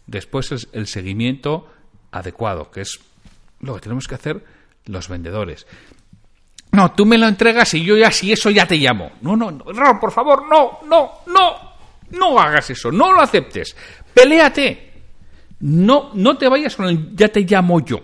después 0.06 0.68
el 0.72 0.86
seguimiento 0.86 1.66
adecuado, 2.10 2.70
que 2.70 2.82
es 2.82 3.00
lo 3.60 3.74
que 3.74 3.80
tenemos 3.80 4.06
que 4.06 4.16
hacer 4.16 4.44
los 4.86 5.08
vendedores. 5.08 5.66
No, 6.72 6.92
tú 6.92 7.04
me 7.04 7.18
lo 7.18 7.28
entregas 7.28 7.74
y 7.74 7.84
yo 7.84 7.96
ya, 7.96 8.10
si 8.10 8.32
eso 8.32 8.48
ya 8.50 8.66
te 8.66 8.76
llamo. 8.76 9.12
No, 9.20 9.36
no, 9.36 9.50
no, 9.50 10.00
por 10.00 10.10
favor, 10.10 10.48
no, 10.48 10.80
no, 10.88 11.12
no, 11.26 11.72
no 12.10 12.38
hagas 12.38 12.70
eso, 12.70 12.90
no 12.90 13.12
lo 13.12 13.20
aceptes. 13.20 13.76
Peléate. 14.14 14.90
No, 15.60 16.10
no 16.14 16.36
te 16.36 16.48
vayas 16.48 16.74
con 16.74 16.86
el 16.86 17.14
ya 17.14 17.28
te 17.28 17.42
llamo 17.42 17.84
yo. 17.84 18.00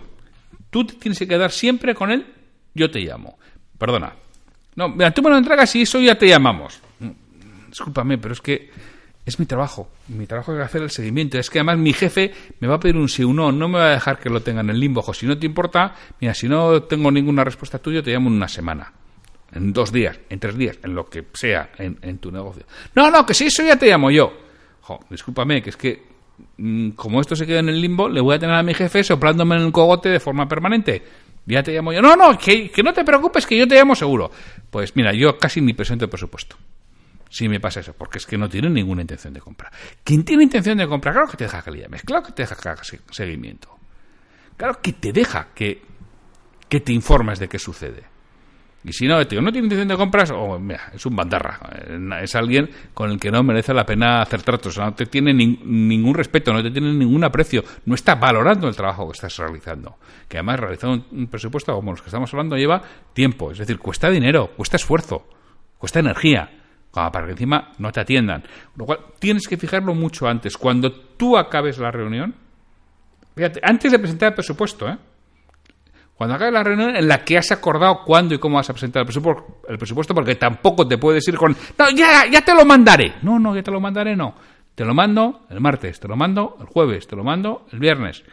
Tú 0.69 0.85
tienes 0.85 1.19
que 1.19 1.27
quedar 1.27 1.51
siempre 1.51 1.93
con 1.93 2.11
él, 2.11 2.25
yo 2.73 2.89
te 2.89 2.99
llamo. 2.99 3.37
Perdona. 3.77 4.13
No, 4.75 4.87
mira, 4.87 5.11
tú 5.11 5.21
me 5.21 5.29
lo 5.29 5.37
entregas 5.37 5.75
y 5.75 5.81
eso 5.81 5.99
ya 5.99 6.17
te 6.17 6.27
llamamos. 6.27 6.79
Discúlpame, 7.67 8.17
pero 8.17 8.33
es 8.33 8.41
que 8.41 8.69
es 9.25 9.39
mi 9.39 9.45
trabajo. 9.45 9.89
Mi 10.07 10.25
trabajo 10.25 10.55
es 10.55 10.61
hacer 10.61 10.81
el 10.81 10.89
seguimiento. 10.89 11.37
Es 11.37 11.49
que 11.49 11.59
además 11.59 11.77
mi 11.77 11.93
jefe 11.93 12.33
me 12.59 12.67
va 12.67 12.75
a 12.75 12.79
pedir 12.79 12.97
un 12.97 13.07
sí 13.09 13.23
o 13.23 13.33
no. 13.33 13.51
No 13.51 13.67
me 13.67 13.79
va 13.79 13.87
a 13.87 13.91
dejar 13.91 14.19
que 14.19 14.29
lo 14.29 14.41
tenga 14.41 14.61
en 14.61 14.69
el 14.69 14.79
limbo. 14.79 15.01
si 15.13 15.25
no 15.25 15.37
te 15.37 15.45
importa, 15.45 15.95
mira, 16.19 16.33
si 16.33 16.47
no 16.47 16.83
tengo 16.83 17.11
ninguna 17.11 17.43
respuesta 17.43 17.79
tuya, 17.79 18.01
te 18.01 18.11
llamo 18.11 18.29
en 18.29 18.35
una 18.35 18.47
semana. 18.47 18.91
En 19.51 19.73
dos 19.73 19.91
días, 19.91 20.19
en 20.29 20.39
tres 20.39 20.55
días, 20.57 20.77
en 20.83 20.93
lo 20.93 21.09
que 21.09 21.25
sea 21.33 21.71
en, 21.77 22.17
tu 22.19 22.31
negocio. 22.31 22.65
No, 22.95 23.09
no, 23.09 23.25
que 23.25 23.33
si 23.33 23.45
eso 23.45 23.63
ya 23.63 23.77
te 23.77 23.87
llamo 23.87 24.11
yo. 24.11 24.31
Jo, 24.81 24.99
discúlpame, 25.09 25.61
que 25.61 25.71
es 25.71 25.77
que 25.77 26.03
mm, 26.57 26.91
como 26.91 27.19
esto 27.19 27.35
se 27.35 27.47
queda 27.47 27.59
en 27.59 27.69
el 27.69 27.81
limbo, 27.81 28.07
le 28.09 28.21
voy 28.21 28.35
a 28.35 28.39
tener 28.39 28.55
a 28.55 28.63
mi 28.63 28.75
jefe 28.75 29.03
soplándome 29.03 29.55
en 29.55 29.63
el 29.63 29.71
cogote 29.71 30.09
de 30.09 30.19
forma 30.19 30.47
permanente. 30.47 31.01
Ya 31.47 31.63
te 31.63 31.73
llamo 31.73 31.91
yo. 31.91 32.01
No, 32.01 32.15
no, 32.15 32.37
que, 32.37 32.69
que 32.69 32.83
no 32.83 32.93
te 32.93 33.03
preocupes, 33.03 33.47
que 33.47 33.57
yo 33.57 33.67
te 33.67 33.75
llamo 33.75 33.95
seguro. 33.95 34.29
Pues 34.69 34.95
mira, 34.95 35.13
yo 35.13 35.39
casi 35.39 35.61
ni 35.61 35.73
presento 35.73 36.05
el 36.05 36.11
presupuesto 36.11 36.55
si 37.29 37.47
me 37.47 37.59
pasa 37.59 37.79
eso, 37.79 37.93
porque 37.93 38.17
es 38.17 38.25
que 38.25 38.37
no 38.37 38.49
tienen 38.49 38.73
ninguna 38.73 39.01
intención 39.01 39.33
de 39.33 39.39
compra. 39.39 39.71
¿Quién 40.03 40.23
tiene 40.25 40.43
intención 40.43 40.77
de 40.77 40.87
compra? 40.87 41.11
Claro 41.11 41.27
que 41.27 41.37
te 41.37 41.43
deja 41.43 41.63
llames, 41.63 42.01
claro 42.01 42.23
que 42.23 42.31
te 42.31 42.41
deja 42.41 42.55
seguimiento. 43.11 43.77
Claro 44.57 44.79
que 44.81 44.93
te 44.93 45.13
deja 45.13 45.49
que, 45.53 45.81
que 46.67 46.79
te 46.81 46.91
informes 46.91 47.39
de 47.39 47.47
qué 47.47 47.59
sucede. 47.59 48.03
Y 48.83 48.93
si 48.93 49.07
no, 49.07 49.25
tío, 49.27 49.41
no 49.41 49.51
tiene 49.51 49.65
intención 49.65 49.89
de 49.89 49.95
compras, 49.97 50.31
o 50.31 50.57
mira, 50.57 50.91
es 50.93 51.05
un 51.05 51.15
bandarra. 51.15 51.59
Eh, 51.85 51.99
es 52.23 52.35
alguien 52.35 52.69
con 52.93 53.11
el 53.11 53.19
que 53.19 53.29
no 53.29 53.43
merece 53.43 53.73
la 53.73 53.85
pena 53.85 54.21
hacer 54.21 54.41
tratos. 54.41 54.77
No 54.77 54.93
te 54.93 55.05
tiene 55.05 55.33
ningún 55.33 56.15
respeto, 56.15 56.51
no 56.51 56.63
te 56.63 56.71
tiene 56.71 56.93
ningún 56.93 57.23
aprecio. 57.23 57.63
No 57.85 57.93
está 57.93 58.15
valorando 58.15 58.67
el 58.67 58.75
trabajo 58.75 59.07
que 59.07 59.15
estás 59.15 59.37
realizando. 59.37 59.97
Que 60.27 60.37
además, 60.37 60.61
realizar 60.61 60.89
un 60.89 61.27
presupuesto 61.27 61.73
como 61.73 61.91
los 61.91 62.01
que 62.01 62.07
estamos 62.07 62.33
hablando 62.33 62.55
lleva 62.55 62.81
tiempo. 63.13 63.51
Es 63.51 63.59
decir, 63.59 63.79
cuesta 63.79 64.09
dinero, 64.09 64.51
cuesta 64.55 64.77
esfuerzo, 64.77 65.27
cuesta 65.77 65.99
energía 65.99 66.58
para 66.91 67.25
que 67.25 67.31
encima 67.31 67.71
no 67.77 67.91
te 67.91 68.01
atiendan. 68.01 68.43
Lo 68.75 68.85
cual 68.85 68.99
tienes 69.19 69.47
que 69.47 69.57
fijarlo 69.57 69.93
mucho 69.93 70.27
antes. 70.27 70.57
Cuando 70.57 70.91
tú 70.91 71.37
acabes 71.37 71.77
la 71.77 71.91
reunión, 71.91 72.35
fíjate, 73.35 73.59
antes 73.63 73.91
de 73.91 73.99
presentar 73.99 74.29
el 74.29 74.35
presupuesto, 74.35 74.89
¿eh? 74.89 74.97
Cuando 76.15 76.35
acabe 76.35 76.51
la 76.51 76.63
reunión 76.63 76.97
en 76.97 77.07
la 77.07 77.23
que 77.23 77.37
has 77.37 77.49
acordado 77.53 78.03
cuándo 78.03 78.35
y 78.35 78.39
cómo 78.39 78.57
vas 78.57 78.69
a 78.69 78.73
presentar 78.73 79.01
el 79.01 79.05
presupuesto, 79.05 79.61
el 79.69 79.77
presupuesto 79.77 80.13
porque 80.13 80.35
tampoco 80.35 80.85
te 80.85 80.97
puedes 80.97 81.25
ir 81.29 81.37
con, 81.37 81.55
no, 81.77 81.89
ya, 81.91 82.25
ya 82.29 82.41
te 82.41 82.53
lo 82.53 82.65
mandaré. 82.65 83.13
No, 83.21 83.39
no, 83.39 83.55
ya 83.55 83.63
te 83.63 83.71
lo 83.71 83.79
mandaré, 83.79 84.17
no. 84.17 84.35
Te 84.75 84.83
lo 84.83 84.93
mando 84.93 85.45
el 85.49 85.61
martes, 85.61 85.97
te 85.97 86.09
lo 86.09 86.17
mando 86.17 86.57
el 86.59 86.65
jueves, 86.65 87.07
te 87.07 87.15
lo 87.15 87.23
mando 87.23 87.67
el 87.71 87.79
viernes. 87.79 88.23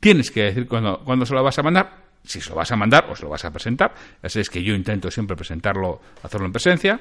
Tienes 0.00 0.32
que 0.32 0.42
decir 0.42 0.66
cuándo, 0.66 1.02
cuándo 1.04 1.24
se 1.24 1.34
lo 1.34 1.44
vas 1.44 1.56
a 1.56 1.62
mandar, 1.62 2.04
si 2.24 2.40
se 2.40 2.50
lo 2.50 2.56
vas 2.56 2.72
a 2.72 2.76
mandar 2.76 3.06
o 3.08 3.14
se 3.14 3.22
lo 3.22 3.28
vas 3.28 3.44
a 3.44 3.52
presentar. 3.52 3.94
Así 4.20 4.40
es 4.40 4.50
que 4.50 4.64
yo 4.64 4.74
intento 4.74 5.08
siempre 5.08 5.36
presentarlo, 5.36 6.00
hacerlo 6.22 6.46
en 6.46 6.52
presencia 6.52 7.00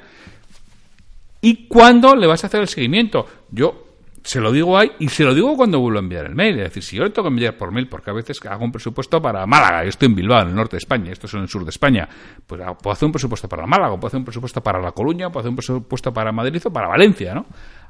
y 1.44 1.68
cuándo 1.68 2.16
le 2.16 2.26
vas 2.26 2.42
a 2.46 2.48
hacer 2.48 2.62
el 2.62 2.70
seguimiento. 2.70 3.26
Yo 3.52 3.84
se 4.24 4.40
lo 4.40 4.50
digo 4.54 4.78
ahí 4.78 4.94
y 5.00 5.10
se 5.10 5.26
lo 5.26 5.36
digo 5.36 5.58
cuando 5.58 5.78
vuelvo 5.78 6.00
a 6.00 6.02
enviar 6.02 6.26
el 6.26 6.36
mail. 6.36 6.58
Es 6.58 6.70
decir, 6.70 6.82
si 6.82 6.96
yo 6.96 7.04
le 7.04 7.10
tengo 7.10 7.28
que 7.28 7.34
enviar 7.34 7.58
por 7.58 7.70
mail, 7.70 7.90
porque 7.90 8.10
a 8.12 8.14
veces 8.14 8.40
hago 8.46 8.64
un 8.64 8.72
presupuesto 8.72 9.22
para 9.22 9.46
Málaga, 9.46 9.84
yo 9.84 9.90
estoy 9.90 10.06
en 10.06 10.16
Bilbao, 10.16 10.42
en 10.42 10.48
el 10.48 10.56
norte 10.56 10.78
de 10.78 10.78
España, 10.78 11.12
esto 11.12 11.28
es 11.28 11.34
en 11.34 11.42
el 11.42 11.50
sur 11.50 11.66
de 11.66 11.70
España, 11.70 12.08
pues 12.48 12.62
puedo 12.82 12.94
hacer 12.94 13.08
un 13.08 13.12
presupuesto 13.12 13.50
para 13.50 13.68
Málaga, 13.68 13.96
puedo 13.98 14.08
hacer 14.08 14.20
un 14.20 14.24
presupuesto 14.24 14.64
para 14.64 14.80
La 14.80 14.94
Coruña, 14.94 15.30
puedo 15.30 15.42
hacer 15.42 15.50
un 15.50 15.58
presupuesto 15.58 16.14
para 16.14 16.32
Madrid 16.32 16.62
o 16.64 16.72
para 16.72 16.88
Valencia, 16.88 17.34
¿no? 17.34 17.46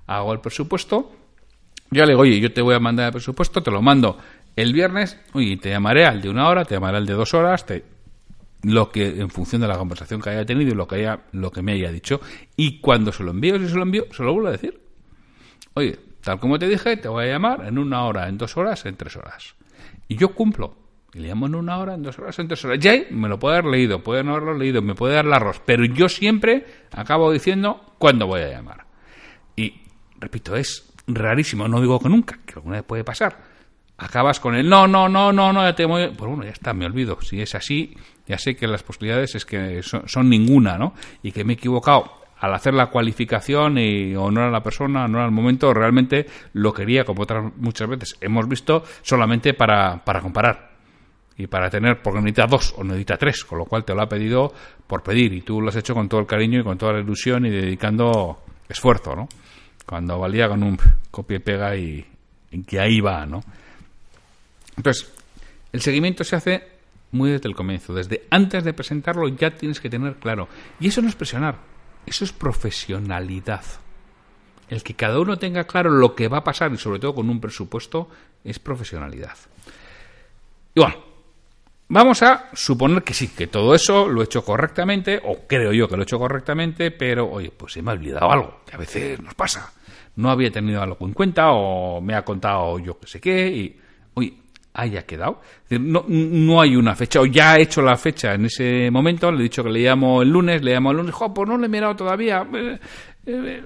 Hago 0.07 0.33
el 0.33 0.39
presupuesto, 0.39 1.11
yo 1.91 2.05
le 2.05 2.13
digo, 2.13 2.21
oye, 2.23 2.39
yo 2.39 2.51
te 2.51 2.63
voy 2.63 2.73
a 2.73 2.79
mandar 2.79 3.05
el 3.05 3.11
presupuesto, 3.11 3.61
te 3.61 3.69
lo 3.69 3.83
mando 3.83 4.17
el 4.55 4.73
viernes, 4.73 5.19
oye, 5.33 5.57
te 5.57 5.69
llamaré 5.69 6.07
al 6.07 6.23
de 6.23 6.29
una 6.29 6.47
hora, 6.49 6.65
te 6.65 6.73
llamaré 6.73 6.97
al 6.97 7.05
de 7.05 7.13
dos 7.13 7.35
horas, 7.35 7.67
te, 7.67 7.92
lo 8.63 8.91
que 8.91 9.19
en 9.19 9.29
función 9.29 9.61
de 9.61 9.67
la 9.67 9.77
conversación 9.77 10.21
que 10.21 10.29
haya 10.29 10.45
tenido 10.45 10.71
y 10.71 10.75
lo 10.75 10.87
que 10.87 10.95
haya 10.95 11.19
lo 11.33 11.51
que 11.51 11.61
me 11.61 11.73
haya 11.73 11.91
dicho. 11.91 12.19
Y 12.55 12.79
cuando 12.79 13.11
se 13.11 13.23
lo 13.23 13.31
envío 13.31 13.59
si 13.59 13.67
se 13.67 13.75
lo 13.75 13.83
envío 13.83 14.05
se 14.11 14.23
lo 14.23 14.33
vuelvo 14.33 14.47
a 14.47 14.51
decir. 14.51 14.81
Oye 15.73 15.99
tal 16.21 16.39
como 16.39 16.57
te 16.57 16.67
dije 16.67 16.97
te 16.97 17.09
voy 17.09 17.25
a 17.25 17.27
llamar 17.27 17.65
en 17.65 17.77
una 17.77 18.05
hora 18.05 18.27
en 18.29 18.37
dos 18.37 18.57
horas 18.57 18.85
en 18.85 18.95
tres 18.95 19.15
horas. 19.17 19.55
Y 20.07 20.15
yo 20.15 20.33
cumplo. 20.33 20.75
Y 21.13 21.19
le 21.19 21.27
llamo 21.27 21.45
en 21.45 21.55
una 21.55 21.77
hora 21.77 21.93
en 21.93 22.01
dos 22.01 22.17
horas 22.17 22.39
en 22.39 22.47
tres 22.47 22.65
horas. 22.65 22.79
Ya 22.79 22.93
me 23.11 23.27
lo 23.27 23.37
puede 23.37 23.57
haber 23.57 23.69
leído 23.69 24.01
puede 24.01 24.23
no 24.23 24.31
haberlo 24.31 24.57
leído 24.57 24.81
me 24.81 24.95
puede 24.95 25.15
dar 25.15 25.25
la 25.25 25.35
arroz 25.35 25.61
pero 25.65 25.85
yo 25.85 26.07
siempre 26.09 26.65
acabo 26.91 27.31
diciendo 27.31 27.95
cuándo 27.99 28.27
voy 28.27 28.41
a 28.41 28.49
llamar. 28.49 28.85
Y 29.55 29.81
repito 30.19 30.55
es 30.55 30.89
rarísimo 31.05 31.67
no 31.67 31.81
digo 31.81 31.99
que 31.99 32.07
nunca 32.07 32.39
que 32.45 32.53
alguna 32.53 32.77
vez 32.77 32.85
puede 32.85 33.03
pasar 33.03 33.52
acabas 34.03 34.39
con 34.39 34.55
el 34.55 34.67
no, 34.67 34.87
no, 34.87 35.07
no, 35.07 35.31
no, 35.31 35.53
no, 35.53 35.63
ya 35.63 35.73
te 35.73 35.87
Pues 35.87 36.17
bueno, 36.17 36.43
ya 36.43 36.51
está, 36.51 36.73
me 36.73 36.85
olvido. 36.85 37.19
Si 37.21 37.41
es 37.41 37.55
así, 37.55 37.95
ya 38.27 38.37
sé 38.37 38.55
que 38.55 38.67
las 38.67 38.83
posibilidades 38.83 39.35
es 39.35 39.45
que 39.45 39.81
son, 39.83 40.29
ninguna, 40.29 40.77
¿no? 40.77 40.93
Y 41.21 41.31
que 41.31 41.43
me 41.43 41.53
he 41.53 41.55
equivocado 41.55 42.23
al 42.39 42.53
hacer 42.53 42.73
la 42.73 42.87
cualificación 42.87 43.77
y 43.77 44.15
o 44.15 44.29
no 44.29 44.41
era 44.41 44.51
la 44.51 44.61
persona, 44.61 45.07
no 45.07 45.17
era 45.19 45.25
el 45.25 45.31
momento, 45.31 45.73
realmente 45.73 46.25
lo 46.53 46.73
quería, 46.73 47.05
como 47.05 47.23
otras 47.23 47.53
muchas 47.55 47.87
veces 47.87 48.17
hemos 48.19 48.47
visto, 48.49 48.83
solamente 49.01 49.53
para, 49.53 50.03
para 50.03 50.19
comparar 50.19 50.71
y 51.37 51.47
para 51.47 51.69
tener, 51.69 52.01
porque 52.01 52.19
necesita 52.19 52.47
dos 52.47 52.75
o 52.77 52.83
necesita 52.83 53.15
tres, 53.15 53.45
con 53.45 53.59
lo 53.59 53.65
cual 53.65 53.85
te 53.85 53.95
lo 53.95 54.01
ha 54.01 54.09
pedido 54.09 54.53
por 54.85 55.03
pedir 55.03 55.31
y 55.33 55.41
tú 55.41 55.61
lo 55.61 55.69
has 55.69 55.77
hecho 55.77 55.93
con 55.93 56.09
todo 56.09 56.19
el 56.19 56.27
cariño 56.27 56.59
y 56.59 56.63
con 56.63 56.77
toda 56.77 56.93
la 56.93 56.99
ilusión 56.99 57.45
y 57.45 57.49
dedicando 57.49 58.43
esfuerzo, 58.67 59.15
¿no? 59.15 59.29
Cuando 59.85 60.19
valía 60.19 60.49
con 60.49 60.63
un 60.63 60.77
copia 61.11 61.37
y 61.37 61.39
pega 61.39 61.75
y, 61.77 62.05
y 62.51 62.63
que 62.63 62.79
ahí 62.79 62.99
va, 62.99 63.25
¿no? 63.25 63.41
Entonces, 64.77 65.11
el 65.71 65.81
seguimiento 65.81 66.23
se 66.23 66.35
hace 66.35 66.73
muy 67.13 67.31
desde 67.31 67.47
el 67.47 67.55
comienzo. 67.55 67.93
Desde 67.93 68.25
antes 68.29 68.63
de 68.63 68.73
presentarlo 68.73 69.27
ya 69.29 69.51
tienes 69.51 69.79
que 69.79 69.89
tener 69.89 70.15
claro. 70.15 70.49
Y 70.79 70.87
eso 70.87 71.01
no 71.01 71.07
es 71.07 71.15
presionar, 71.15 71.57
eso 72.05 72.25
es 72.25 72.33
profesionalidad. 72.33 73.63
El 74.67 74.83
que 74.83 74.95
cada 74.95 75.19
uno 75.19 75.37
tenga 75.37 75.65
claro 75.65 75.91
lo 75.91 76.15
que 76.15 76.27
va 76.27 76.39
a 76.39 76.43
pasar 76.43 76.73
y 76.73 76.77
sobre 76.77 76.99
todo 76.99 77.15
con 77.15 77.29
un 77.29 77.39
presupuesto 77.39 78.09
es 78.43 78.59
profesionalidad. 78.59 79.37
Y 80.73 80.79
bueno, 80.79 80.95
vamos 81.87 82.23
a 82.23 82.49
suponer 82.53 83.03
que 83.03 83.13
sí, 83.13 83.27
que 83.27 83.47
todo 83.47 83.75
eso 83.75 84.07
lo 84.07 84.21
he 84.21 84.25
hecho 84.25 84.43
correctamente, 84.43 85.21
o 85.23 85.45
creo 85.47 85.71
yo 85.71 85.87
que 85.87 85.95
lo 85.95 86.01
he 86.01 86.05
hecho 86.05 86.17
correctamente, 86.17 86.89
pero 86.89 87.29
oye, 87.29 87.51
pues 87.51 87.73
se 87.73 87.81
me 87.81 87.91
ha 87.91 87.93
olvidado 87.93 88.31
algo, 88.31 88.61
que 88.65 88.75
a 88.75 88.79
veces 88.79 89.21
nos 89.21 89.35
pasa. 89.35 89.71
No 90.15 90.31
había 90.31 90.51
tenido 90.51 90.81
algo 90.81 91.05
en 91.05 91.13
cuenta 91.13 91.51
o 91.51 92.01
me 92.01 92.15
ha 92.15 92.23
contado 92.23 92.79
yo 92.79 92.99
que 92.99 93.07
sé 93.07 93.19
qué 93.19 93.47
y, 93.47 93.79
oye, 94.15 94.42
haya 94.73 95.05
quedado. 95.05 95.41
no, 95.69 96.05
no 96.07 96.61
hay 96.61 96.75
una 96.75 96.95
fecha, 96.95 97.21
o 97.21 97.25
ya 97.25 97.53
ha 97.53 97.59
hecho 97.59 97.81
la 97.81 97.95
fecha 97.95 98.33
en 98.33 98.45
ese 98.45 98.89
momento, 98.91 99.31
le 99.31 99.39
he 99.39 99.43
dicho 99.43 99.63
que 99.63 99.69
le 99.69 99.79
llamo 99.79 100.21
el 100.21 100.29
lunes, 100.29 100.61
le 100.63 100.73
llamo 100.73 100.91
el 100.91 100.97
lunes, 100.97 101.13
jo, 101.13 101.33
pues 101.33 101.47
no 101.47 101.57
le 101.57 101.67
he 101.67 101.69
mirado 101.69 101.95
todavía. 101.95 102.45
Eh, 102.53 102.79
eh, 103.25 103.63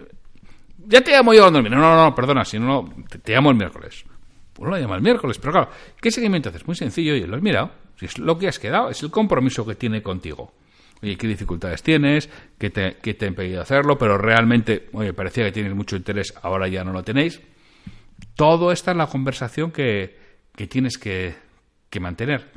ya 0.85 1.01
te 1.01 1.11
llamo 1.11 1.33
yo 1.33 1.41
cuando 1.41 1.61
No, 1.61 1.77
no, 1.77 1.95
no, 1.95 2.15
perdona, 2.15 2.45
si 2.45 2.59
no, 2.59 2.93
te, 3.23 3.33
llamo 3.33 3.51
el 3.51 3.57
miércoles. 3.57 4.05
Pues 4.53 4.69
lo 4.69 4.77
llamo 4.77 4.95
el 4.95 5.01
miércoles, 5.01 5.37
pero 5.37 5.53
claro, 5.53 5.69
¿qué 6.01 6.11
seguimiento 6.11 6.49
haces? 6.49 6.65
Muy 6.65 6.75
sencillo, 6.75 7.15
y 7.15 7.25
lo 7.25 7.35
has 7.35 7.41
mirado. 7.41 7.71
Si 7.97 8.05
es 8.05 8.19
lo 8.19 8.37
que 8.37 8.47
has 8.47 8.59
quedado, 8.59 8.89
es 8.89 9.01
el 9.01 9.09
compromiso 9.09 9.65
que 9.65 9.75
tiene 9.75 10.01
contigo. 10.01 10.53
Oye, 11.01 11.15
¿qué 11.15 11.27
dificultades 11.27 11.83
tienes? 11.83 12.29
¿Qué 12.57 12.69
te, 12.71 12.97
qué 13.01 13.13
te 13.13 13.25
ha 13.25 13.27
impedido 13.27 13.61
hacerlo? 13.61 13.97
Pero 13.97 14.17
realmente, 14.17 14.89
oye, 14.93 15.13
parecía 15.13 15.45
que 15.45 15.51
tienes 15.51 15.75
mucho 15.75 15.95
interés, 15.95 16.33
ahora 16.41 16.67
ya 16.67 16.83
no 16.83 16.91
lo 16.91 17.03
tenéis. 17.03 17.39
Todo 18.35 18.71
esta 18.71 18.91
es 18.91 18.97
la 18.97 19.07
conversación 19.07 19.71
que, 19.71 20.26
que 20.57 20.65
tienes 20.65 20.97
que, 20.97 21.35
mantener. 22.01 22.51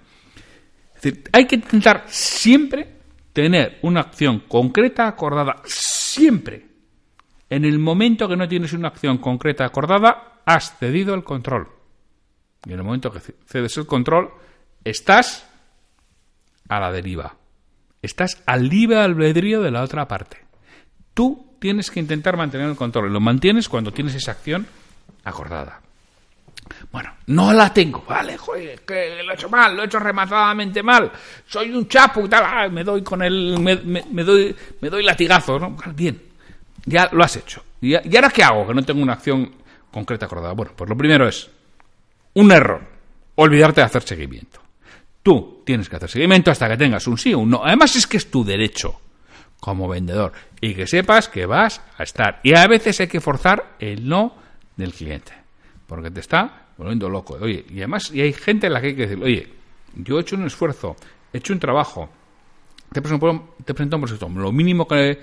Es 0.96 1.02
decir, 1.02 1.24
hay 1.32 1.46
que 1.46 1.56
intentar 1.56 2.04
siempre 2.08 2.96
tener 3.32 3.78
una 3.82 4.00
acción 4.00 4.40
concreta 4.40 5.06
acordada, 5.06 5.62
siempre. 5.64 6.66
En 7.48 7.64
el 7.64 7.78
momento 7.78 8.26
que 8.26 8.36
no 8.36 8.48
tienes 8.48 8.72
una 8.72 8.88
acción 8.88 9.18
concreta 9.18 9.66
acordada, 9.66 10.40
has 10.46 10.78
cedido 10.78 11.14
el 11.14 11.24
control. 11.24 11.68
Y 12.66 12.72
en 12.72 12.78
el 12.78 12.84
momento 12.84 13.10
que 13.10 13.20
cedes 13.20 13.76
el 13.76 13.86
control, 13.86 14.30
estás 14.82 15.46
a 16.68 16.80
la 16.80 16.92
deriva. 16.92 17.36
Estás 18.00 18.42
al 18.46 18.68
libre 18.68 18.98
albedrío 18.98 19.60
de 19.60 19.70
la 19.70 19.82
otra 19.82 20.08
parte. 20.08 20.38
Tú 21.12 21.56
tienes 21.58 21.90
que 21.90 22.00
intentar 22.00 22.36
mantener 22.36 22.68
el 22.68 22.76
control. 22.76 23.12
Lo 23.12 23.20
mantienes 23.20 23.68
cuando 23.68 23.92
tienes 23.92 24.14
esa 24.14 24.32
acción 24.32 24.66
acordada. 25.24 25.82
Bueno, 26.90 27.14
no 27.26 27.52
la 27.52 27.72
tengo, 27.72 28.04
vale, 28.06 28.36
joder, 28.36 28.80
que 28.80 29.22
lo 29.22 29.32
he 29.32 29.34
hecho 29.34 29.48
mal, 29.48 29.76
lo 29.76 29.82
he 29.82 29.86
hecho 29.86 29.98
rematadamente 29.98 30.82
mal, 30.82 31.10
soy 31.46 31.70
un 31.70 31.88
chapo 31.88 32.24
y 32.24 32.28
tal, 32.28 32.44
ah, 32.44 32.68
me 32.68 32.82
doy 32.82 33.02
con 33.02 33.22
el, 33.22 33.58
me, 33.58 34.24
doy, 34.24 34.54
me 34.80 34.88
doy 34.90 35.02
latigazo, 35.04 35.58
¿no? 35.58 35.76
Bien, 35.94 36.20
ya 36.84 37.08
lo 37.12 37.22
has 37.22 37.36
hecho. 37.36 37.62
¿Y, 37.80 37.92
¿Y 37.92 38.16
ahora 38.16 38.30
qué 38.30 38.42
hago? 38.42 38.66
Que 38.66 38.74
no 38.74 38.82
tengo 38.82 39.02
una 39.02 39.14
acción 39.14 39.54
concreta 39.90 40.26
acordada. 40.26 40.52
Bueno, 40.52 40.72
pues 40.76 40.88
lo 40.88 40.96
primero 40.96 41.28
es 41.28 41.50
un 42.34 42.50
error, 42.52 42.82
olvidarte 43.36 43.80
de 43.80 43.86
hacer 43.86 44.02
seguimiento. 44.02 44.60
Tú 45.22 45.62
tienes 45.64 45.88
que 45.88 45.96
hacer 45.96 46.10
seguimiento 46.10 46.50
hasta 46.50 46.68
que 46.68 46.76
tengas 46.76 47.06
un 47.06 47.18
sí 47.18 47.34
o 47.34 47.40
un 47.40 47.50
no. 47.50 47.64
Además 47.64 47.94
es 47.96 48.06
que 48.06 48.16
es 48.16 48.30
tu 48.30 48.44
derecho 48.44 49.00
como 49.60 49.86
vendedor 49.88 50.32
y 50.60 50.74
que 50.74 50.86
sepas 50.86 51.28
que 51.28 51.46
vas 51.46 51.82
a 51.98 52.02
estar. 52.02 52.40
Y 52.42 52.56
a 52.56 52.66
veces 52.66 53.00
hay 53.00 53.08
que 53.08 53.20
forzar 53.20 53.76
el 53.78 54.08
no 54.08 54.34
del 54.76 54.94
cliente 54.94 55.39
porque 55.90 56.12
te 56.12 56.20
está 56.20 56.68
volviendo 56.78 57.08
loco. 57.08 57.36
Oye, 57.40 57.64
y 57.68 57.78
además 57.78 58.12
y 58.14 58.20
hay 58.20 58.32
gente 58.32 58.68
en 58.68 58.74
la 58.74 58.80
que 58.80 58.86
hay 58.86 58.94
que 58.94 59.08
decir, 59.08 59.24
oye, 59.24 59.48
yo 59.96 60.18
he 60.18 60.20
hecho 60.22 60.36
un 60.36 60.46
esfuerzo, 60.46 60.94
he 61.32 61.38
hecho 61.38 61.52
un 61.52 61.58
trabajo, 61.58 62.08
te 62.92 63.02
presento, 63.02 63.56
te 63.64 63.74
presento 63.74 63.96
un 63.96 64.02
proyecto, 64.02 64.28
lo 64.28 64.52
mínimo 64.52 64.86
que, 64.86 65.18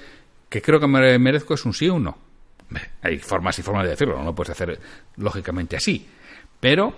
que 0.49 0.61
creo 0.61 0.77
que 0.77 0.87
me 0.87 1.17
merezco 1.19 1.53
es 1.53 1.63
un 1.63 1.73
sí 1.73 1.87
o 1.87 1.95
un 1.95 2.03
no. 2.03 2.17
Hay 3.01 3.17
formas 3.17 3.57
y 3.57 3.61
formas 3.61 3.85
de 3.85 3.91
decirlo, 3.91 4.17
no 4.17 4.25
lo 4.25 4.35
puedes 4.35 4.49
hacer 4.49 4.77
lógicamente 5.15 5.77
así. 5.77 6.05
Pero 6.59 6.93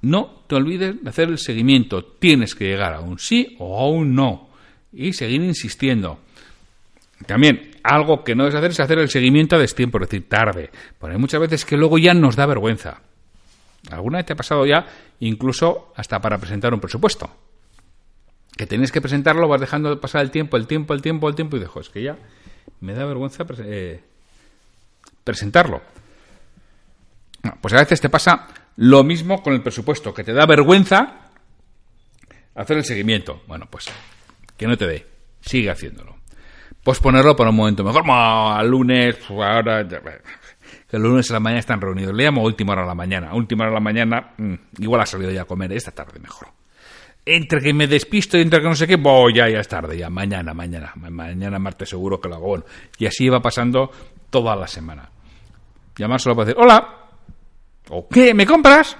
no 0.00 0.44
te 0.46 0.54
olvides 0.54 1.04
de 1.04 1.10
hacer 1.10 1.28
el 1.28 1.36
seguimiento. 1.36 2.02
Tienes 2.02 2.54
que 2.54 2.64
llegar 2.64 2.94
a 2.94 3.00
un 3.00 3.18
sí 3.18 3.56
o 3.58 3.78
a 3.78 3.90
un 3.90 4.14
no. 4.14 4.48
Y 4.90 5.12
seguir 5.12 5.42
insistiendo. 5.42 6.20
También, 7.26 7.69
algo 7.82 8.24
que 8.24 8.34
no 8.34 8.44
debes 8.44 8.56
hacer 8.56 8.70
es 8.70 8.80
hacer 8.80 8.98
el 8.98 9.08
seguimiento 9.08 9.56
a 9.56 9.58
destiempo, 9.58 9.98
es 9.98 10.08
decir, 10.08 10.28
tarde. 10.28 10.70
Porque 10.98 11.14
hay 11.14 11.20
muchas 11.20 11.40
veces 11.40 11.64
que 11.64 11.76
luego 11.76 11.98
ya 11.98 12.14
nos 12.14 12.36
da 12.36 12.46
vergüenza. 12.46 13.02
¿Alguna 13.90 14.18
vez 14.18 14.26
te 14.26 14.34
ha 14.34 14.36
pasado 14.36 14.66
ya, 14.66 14.86
incluso 15.20 15.92
hasta 15.96 16.20
para 16.20 16.38
presentar 16.38 16.74
un 16.74 16.80
presupuesto? 16.80 17.30
Que 18.56 18.66
tienes 18.66 18.92
que 18.92 19.00
presentarlo, 19.00 19.48
vas 19.48 19.60
dejando 19.60 19.98
pasar 20.00 20.22
el 20.22 20.30
tiempo, 20.30 20.56
el 20.56 20.66
tiempo, 20.66 20.92
el 20.92 21.00
tiempo, 21.00 21.28
el 21.28 21.34
tiempo, 21.34 21.56
y 21.56 21.60
dejo, 21.60 21.80
es 21.80 21.88
que 21.88 22.02
ya 22.02 22.16
me 22.80 22.92
da 22.92 23.06
vergüenza 23.06 23.44
eh, 23.64 24.02
presentarlo. 25.24 25.80
pues 27.60 27.74
a 27.74 27.78
veces 27.78 28.00
te 28.00 28.10
pasa 28.10 28.48
lo 28.76 29.02
mismo 29.02 29.42
con 29.42 29.54
el 29.54 29.62
presupuesto, 29.62 30.12
que 30.12 30.24
te 30.24 30.34
da 30.34 30.44
vergüenza 30.46 31.30
hacer 32.54 32.76
el 32.76 32.84
seguimiento. 32.84 33.42
Bueno, 33.46 33.66
pues 33.70 33.86
que 34.56 34.66
no 34.66 34.76
te 34.76 34.86
dé, 34.86 35.06
sigue 35.40 35.70
haciéndolo 35.70 36.19
posponerlo 36.82 37.36
para 37.36 37.50
un 37.50 37.56
momento 37.56 37.84
mejor. 37.84 38.02
Al 38.10 38.68
lunes, 38.68 39.16
pues 39.28 39.48
ahora. 39.48 39.86
Que 39.86 40.96
el 40.96 41.02
lunes 41.02 41.30
a 41.30 41.34
la 41.34 41.40
mañana 41.40 41.60
están 41.60 41.80
reunidos. 41.80 42.14
Le 42.14 42.24
llamo 42.24 42.42
última 42.42 42.72
hora 42.72 42.82
a 42.82 42.86
la 42.86 42.94
mañana. 42.94 43.34
Última 43.34 43.64
hora 43.64 43.72
a 43.72 43.74
la 43.74 43.80
mañana, 43.80 44.32
mm, 44.36 44.54
igual 44.78 45.00
ha 45.00 45.06
salido 45.06 45.30
ya 45.30 45.42
a 45.42 45.44
comer. 45.44 45.72
Esta 45.72 45.92
tarde 45.92 46.18
mejor. 46.18 46.48
Entre 47.24 47.60
que 47.60 47.72
me 47.72 47.86
despisto 47.86 48.38
y 48.38 48.40
entre 48.40 48.60
que 48.60 48.66
no 48.66 48.74
sé 48.74 48.86
qué, 48.86 48.96
voy, 48.96 49.34
ya, 49.34 49.48
ya 49.48 49.60
es 49.60 49.68
tarde, 49.68 49.96
ya. 49.96 50.10
Mañana, 50.10 50.52
mañana. 50.54 50.92
Mañana, 50.96 51.58
martes, 51.58 51.90
seguro 51.90 52.20
que 52.20 52.28
lo 52.28 52.36
hago. 52.36 52.46
Bueno, 52.48 52.64
y 52.98 53.06
así 53.06 53.28
va 53.28 53.40
pasando 53.40 53.90
toda 54.30 54.56
la 54.56 54.66
semana. 54.66 55.08
Llamar 55.96 56.20
solo 56.20 56.34
para 56.34 56.46
decir, 56.46 56.62
hola. 56.62 56.96
¿O 57.90 58.08
qué? 58.08 58.34
¿Me 58.34 58.46
compras? 58.46 58.96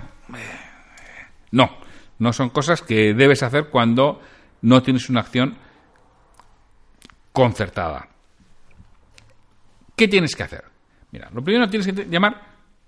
No, 1.52 1.78
no 2.18 2.32
son 2.32 2.50
cosas 2.50 2.82
que 2.82 3.14
debes 3.14 3.42
hacer 3.42 3.68
cuando 3.70 4.20
no 4.62 4.82
tienes 4.82 5.08
una 5.08 5.20
acción 5.20 5.56
concertada. 7.32 8.08
¿Qué 9.96 10.08
tienes 10.08 10.34
que 10.34 10.42
hacer? 10.42 10.64
Mira, 11.12 11.28
lo 11.32 11.42
primero 11.42 11.68
tienes 11.68 11.86
que 11.86 12.06
llamar 12.06 12.40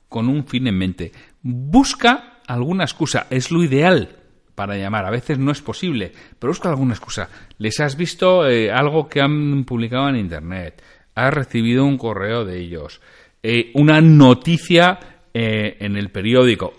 con 0.09 0.29
un 0.29 0.47
fin 0.47 0.67
en 0.67 0.79
mente. 0.79 1.13
Busca 1.43 2.41
alguna 2.47 2.85
excusa, 2.85 3.27
es 3.31 3.51
lo 3.51 3.63
ideal 3.63 4.17
para 4.55 4.77
llamar. 4.77 5.05
A 5.05 5.11
veces 5.11 5.39
no 5.39 5.51
es 5.51 5.61
posible, 5.61 6.13
pero 6.39 6.51
busca 6.51 6.69
alguna 6.69 6.95
excusa. 6.95 7.29
Les 7.59 7.81
has 7.81 7.97
visto 7.97 8.49
eh, 8.49 8.71
algo 8.71 9.09
que 9.09 9.21
han 9.21 9.65
publicado 9.65 10.09
en 10.09 10.17
Internet, 10.17 10.83
has 11.15 11.35
recibido 11.35 11.85
un 11.85 11.99
correo 11.99 12.45
de 12.45 12.61
ellos, 12.61 13.01
eh, 13.43 13.71
una 13.75 14.01
noticia 14.01 14.99
eh, 15.35 15.77
en 15.81 15.97
el 15.97 16.11
periódico, 16.11 16.75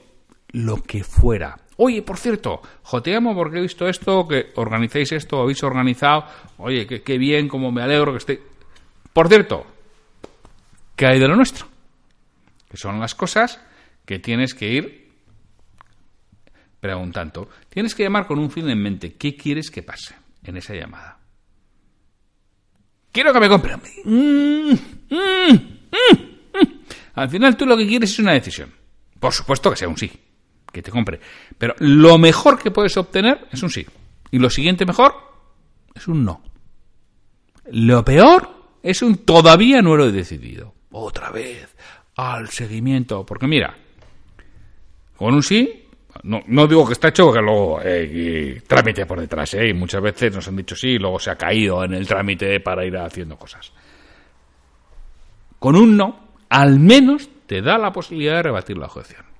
lo 0.49 0.81
que 0.81 1.03
fuera. 1.03 1.57
Oye, 1.77 2.01
por 2.01 2.17
cierto, 2.17 2.61
joteamos 2.83 3.35
porque 3.35 3.57
he 3.57 3.61
visto 3.61 3.87
esto, 3.87 4.27
que 4.27 4.51
organizáis 4.55 5.11
esto, 5.11 5.41
habéis 5.41 5.63
organizado. 5.63 6.25
Oye, 6.57 6.85
qué, 6.85 7.17
bien, 7.17 7.47
cómo 7.47 7.71
me 7.71 7.81
alegro 7.81 8.11
que 8.11 8.17
esté. 8.19 8.41
Por 9.11 9.27
cierto, 9.27 9.65
¿qué 10.95 11.07
hay 11.07 11.19
de 11.19 11.27
lo 11.27 11.35
nuestro? 11.35 11.67
Que 12.69 12.77
son 12.77 12.99
las 12.99 13.15
cosas 13.15 13.59
que 14.05 14.19
tienes 14.19 14.53
que 14.53 14.69
ir 14.69 15.11
preguntando. 16.79 17.49
Tienes 17.69 17.95
que 17.95 18.03
llamar 18.03 18.27
con 18.27 18.39
un 18.39 18.51
fin 18.51 18.69
en 18.69 18.81
mente. 18.81 19.13
¿Qué 19.13 19.35
quieres 19.35 19.71
que 19.71 19.81
pase 19.83 20.15
en 20.43 20.57
esa 20.57 20.75
llamada? 20.75 21.17
Quiero 23.11 23.33
que 23.33 23.39
me 23.39 23.49
compren. 23.49 23.81
Mm, 24.05 24.73
mm, 25.09 25.53
mm, 25.91 26.79
Al 27.15 27.29
final 27.29 27.55
tú 27.55 27.65
lo 27.65 27.77
que 27.77 27.87
quieres 27.87 28.11
es 28.11 28.19
una 28.19 28.33
decisión. 28.33 28.71
Por 29.19 29.33
supuesto 29.33 29.69
que 29.71 29.77
sea 29.77 29.87
un 29.87 29.97
sí 29.97 30.22
que 30.73 30.81
te 30.81 30.91
compre. 30.91 31.19
Pero 31.57 31.75
lo 31.79 32.17
mejor 32.17 32.59
que 32.59 32.71
puedes 32.71 32.97
obtener 32.97 33.47
es 33.51 33.63
un 33.63 33.69
sí. 33.69 33.85
Y 34.31 34.39
lo 34.39 34.49
siguiente 34.49 34.85
mejor 34.85 35.13
es 35.95 36.07
un 36.07 36.25
no. 36.25 36.41
Lo 37.71 38.03
peor 38.03 38.49
es 38.81 39.01
un 39.01 39.17
todavía 39.17 39.81
no 39.81 39.95
lo 39.95 40.07
he 40.07 40.11
decidido. 40.11 40.73
Otra 40.91 41.29
vez 41.29 41.73
al 42.15 42.49
seguimiento. 42.49 43.25
Porque 43.25 43.47
mira, 43.47 43.75
con 45.15 45.35
un 45.35 45.43
sí, 45.43 45.87
no, 46.23 46.41
no 46.47 46.67
digo 46.67 46.85
que 46.87 46.93
está 46.93 47.09
hecho 47.09 47.31
que 47.31 47.39
luego 47.39 47.79
eh, 47.83 48.61
trámite 48.67 49.05
por 49.05 49.19
detrás. 49.21 49.53
Eh, 49.53 49.69
y 49.69 49.73
muchas 49.73 50.01
veces 50.01 50.33
nos 50.33 50.47
han 50.47 50.55
dicho 50.55 50.75
sí 50.75 50.89
y 50.89 50.97
luego 50.97 51.19
se 51.19 51.29
ha 51.29 51.35
caído 51.35 51.83
en 51.83 51.93
el 51.93 52.07
trámite 52.07 52.59
para 52.59 52.83
ir 52.83 52.97
haciendo 52.97 53.37
cosas. 53.37 53.71
Con 55.59 55.75
un 55.75 55.95
no, 55.95 56.29
al 56.49 56.79
menos 56.79 57.29
te 57.45 57.61
da 57.61 57.77
la 57.77 57.93
posibilidad 57.93 58.37
de 58.37 58.43
rebatir 58.43 58.77
la 58.77 58.87
objeción 58.87 59.32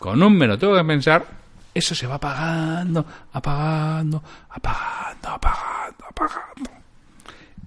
con 0.00 0.22
un 0.22 0.36
me 0.36 0.46
lo 0.46 0.58
tengo 0.58 0.74
que 0.74 0.84
pensar, 0.84 1.26
eso 1.74 1.94
se 1.94 2.06
va 2.06 2.14
apagando, 2.14 3.04
apagando, 3.32 4.22
apagando, 4.48 5.28
apagando, 5.28 6.04
apagando. 6.08 6.70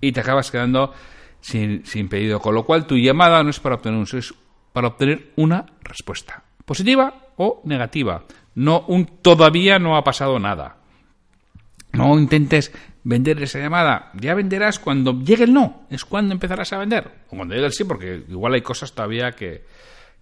Y 0.02 0.12
te 0.12 0.19
acabas 0.19 0.50
quedando 0.50 0.91
sin, 1.39 1.86
sin 1.86 2.10
pedido. 2.10 2.39
Con 2.39 2.56
lo 2.56 2.65
cual 2.65 2.88
tu 2.88 2.98
llamada 2.98 3.43
no 3.43 3.52
es 3.52 3.60
para 3.60 3.76
obtener 3.76 4.00
un 4.00 4.08
es 4.17 4.34
para 4.74 4.88
obtener 4.88 5.32
una 5.36 5.67
respuesta. 5.84 6.41
Positiva 6.65 7.13
o 7.38 7.62
negativa. 7.65 8.24
No 8.56 8.82
un 8.88 9.06
todavía 9.22 9.78
no 9.78 9.96
ha 9.96 10.04
pasado 10.04 10.39
nada. 10.39 10.78
No 11.91 12.17
intentes 12.17 12.74
vender 13.04 13.43
esa 13.43 13.60
llamada. 13.60 14.12
Ya 14.15 14.34
venderás 14.34 14.80
cuando 14.80 15.22
llegue 15.22 15.43
el 15.43 15.54
no. 15.54 15.86
Es 15.91 16.04
cuando 16.04 16.34
empezarás 16.34 16.74
a 16.74 16.80
vender. 16.80 17.12
O 17.30 17.36
cuando 17.36 17.54
llegue 17.54 17.67
el 17.67 17.74
sí, 17.74 17.84
porque 17.84 18.24
igual 18.28 18.56
hay 18.56 18.63
cosas 18.63 18.91
todavía 18.91 19.34
que, 19.34 19.65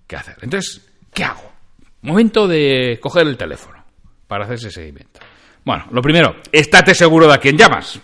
que 0.05 0.15
hacer. 0.17 0.35
Entonces, 0.41 0.91
¿qué 1.13 1.23
hago? 1.23 1.60
Momento 2.03 2.47
de 2.47 2.99
coger 3.01 3.27
el 3.27 3.37
teléfono 3.37 3.83
para 4.27 4.45
hacer 4.45 4.55
ese 4.55 4.71
seguimiento. 4.71 5.19
Bueno, 5.63 5.85
lo 5.91 6.01
primero, 6.01 6.35
estate 6.51 6.95
seguro 6.95 7.27
de 7.27 7.33
a 7.35 7.37
quién 7.37 7.57
llamas. 7.57 7.99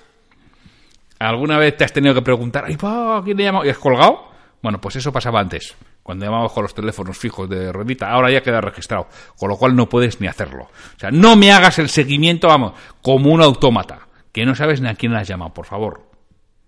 ¿Alguna 1.20 1.58
vez 1.58 1.76
te 1.76 1.84
has 1.84 1.94
tenido 1.94 2.14
que 2.14 2.22
preguntar, 2.22 2.66
ay, 2.68 2.78
pa, 2.78 3.22
¿quién 3.24 3.38
le 3.38 3.46
llamo? 3.46 3.66
¿Y 3.66 3.70
has 3.70 3.80
colgado? 3.80 4.28
Bueno, 4.62 4.80
pues 4.80 4.98
eso 4.98 5.12
pasaba 5.12 5.40
antes, 5.40 5.76
cuando 6.04 6.26
llamamos 6.26 6.52
con 6.52 6.64
los 6.64 6.74
teléfonos 6.74 7.18
fijos 7.18 7.50
de 7.50 7.72
ruedita. 7.72 8.10
Ahora 8.12 8.32
ya 8.32 8.42
queda 8.42 8.62
registrado, 8.62 9.08
con 9.38 9.50
lo 9.50 9.58
cual 9.58 9.76
no 9.76 9.90
puedes 9.90 10.22
ni 10.22 10.28
hacerlo. 10.28 10.64
O 10.64 11.00
sea, 11.00 11.10
no 11.10 11.36
me 11.36 11.52
hagas 11.52 11.80
el 11.80 11.90
seguimiento, 11.90 12.48
vamos, 12.48 12.74
como 13.02 13.32
un 13.32 13.42
autómata, 13.42 14.08
que 14.32 14.46
no 14.46 14.54
sabes 14.54 14.82
ni 14.82 14.90
a 14.90 14.96
quién 14.96 15.16
has 15.16 15.28
llamado, 15.28 15.54
por 15.54 15.66
favor. 15.66 16.10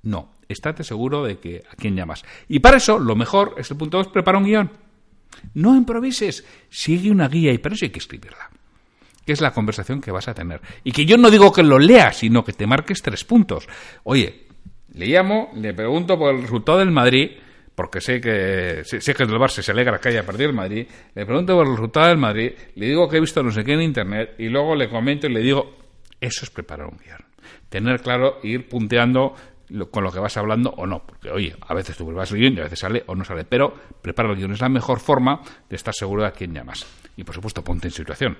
No, 0.01 0.31
estate 0.47 0.83
seguro 0.83 1.23
de 1.23 1.37
que 1.37 1.63
a 1.71 1.75
quién 1.75 1.95
llamas. 1.95 2.23
Y 2.47 2.59
para 2.59 2.77
eso, 2.77 2.97
lo 2.97 3.15
mejor 3.15 3.55
es 3.57 3.69
el 3.69 3.77
punto 3.77 3.97
2, 3.97 4.07
prepara 4.07 4.37
un 4.37 4.45
guion. 4.45 4.71
No 5.53 5.75
improvises, 5.75 6.45
sigue 6.69 7.11
una 7.11 7.27
guía 7.27 7.51
y 7.51 7.57
para 7.57 7.75
eso 7.75 7.85
hay 7.85 7.91
que 7.91 7.99
escribirla. 7.99 8.49
qué 9.25 9.33
es 9.33 9.41
la 9.41 9.51
conversación 9.51 10.01
que 10.01 10.11
vas 10.11 10.27
a 10.27 10.33
tener. 10.33 10.59
Y 10.83 10.91
que 10.91 11.05
yo 11.05 11.17
no 11.17 11.29
digo 11.29 11.51
que 11.51 11.61
lo 11.61 11.77
leas, 11.77 12.17
sino 12.17 12.43
que 12.43 12.53
te 12.53 12.65
marques 12.65 13.01
tres 13.01 13.23
puntos. 13.23 13.67
Oye, 14.03 14.47
le 14.93 15.05
llamo, 15.05 15.51
le 15.55 15.73
pregunto 15.73 16.17
por 16.17 16.33
el 16.33 16.41
resultado 16.41 16.79
del 16.79 16.91
Madrid, 16.91 17.31
porque 17.75 18.01
sé 18.01 18.19
que 18.19 18.81
sé, 18.83 19.13
que 19.13 19.23
el 19.23 19.29
Barça 19.29 19.61
se 19.61 19.71
alegra 19.71 19.99
que 19.99 20.09
haya 20.09 20.25
perdido 20.25 20.49
el 20.49 20.55
Madrid, 20.55 20.87
le 21.15 21.25
pregunto 21.25 21.55
por 21.55 21.65
el 21.65 21.73
resultado 21.73 22.07
del 22.07 22.17
Madrid, 22.17 22.51
le 22.75 22.87
digo 22.87 23.07
que 23.07 23.17
he 23.17 23.19
visto 23.21 23.43
no 23.43 23.51
sé 23.51 23.63
qué 23.63 23.73
en 23.73 23.81
internet 23.83 24.35
y 24.39 24.49
luego 24.49 24.75
le 24.75 24.89
comento 24.89 25.27
y 25.27 25.33
le 25.33 25.41
digo, 25.41 25.77
eso 26.19 26.43
es 26.43 26.49
preparar 26.49 26.87
un 26.87 26.97
guion. 26.97 27.23
Tener 27.69 28.01
claro 28.01 28.39
ir 28.43 28.67
punteando 28.67 29.35
con 29.91 30.03
lo 30.03 30.11
que 30.11 30.19
vas 30.19 30.35
hablando 30.37 30.71
o 30.71 30.85
no. 30.85 31.03
Porque, 31.03 31.29
oye, 31.29 31.55
a 31.67 31.73
veces 31.73 31.95
tú 31.95 32.11
vas 32.11 32.31
bien 32.31 32.55
y 32.55 32.59
a 32.59 32.63
veces 32.63 32.79
sale 32.79 33.03
o 33.07 33.15
no 33.15 33.23
sale. 33.23 33.45
Pero 33.45 33.73
prepara 34.01 34.29
el 34.29 34.35
guion. 34.35 34.51
Es 34.51 34.61
la 34.61 34.69
mejor 34.69 34.99
forma 34.99 35.41
de 35.69 35.75
estar 35.75 35.93
seguro 35.93 36.23
de 36.23 36.29
a 36.29 36.31
quién 36.31 36.53
llamas. 36.53 36.85
Y, 37.15 37.23
por 37.23 37.35
supuesto, 37.35 37.63
ponte 37.63 37.87
en 37.87 37.93
situación. 37.93 38.37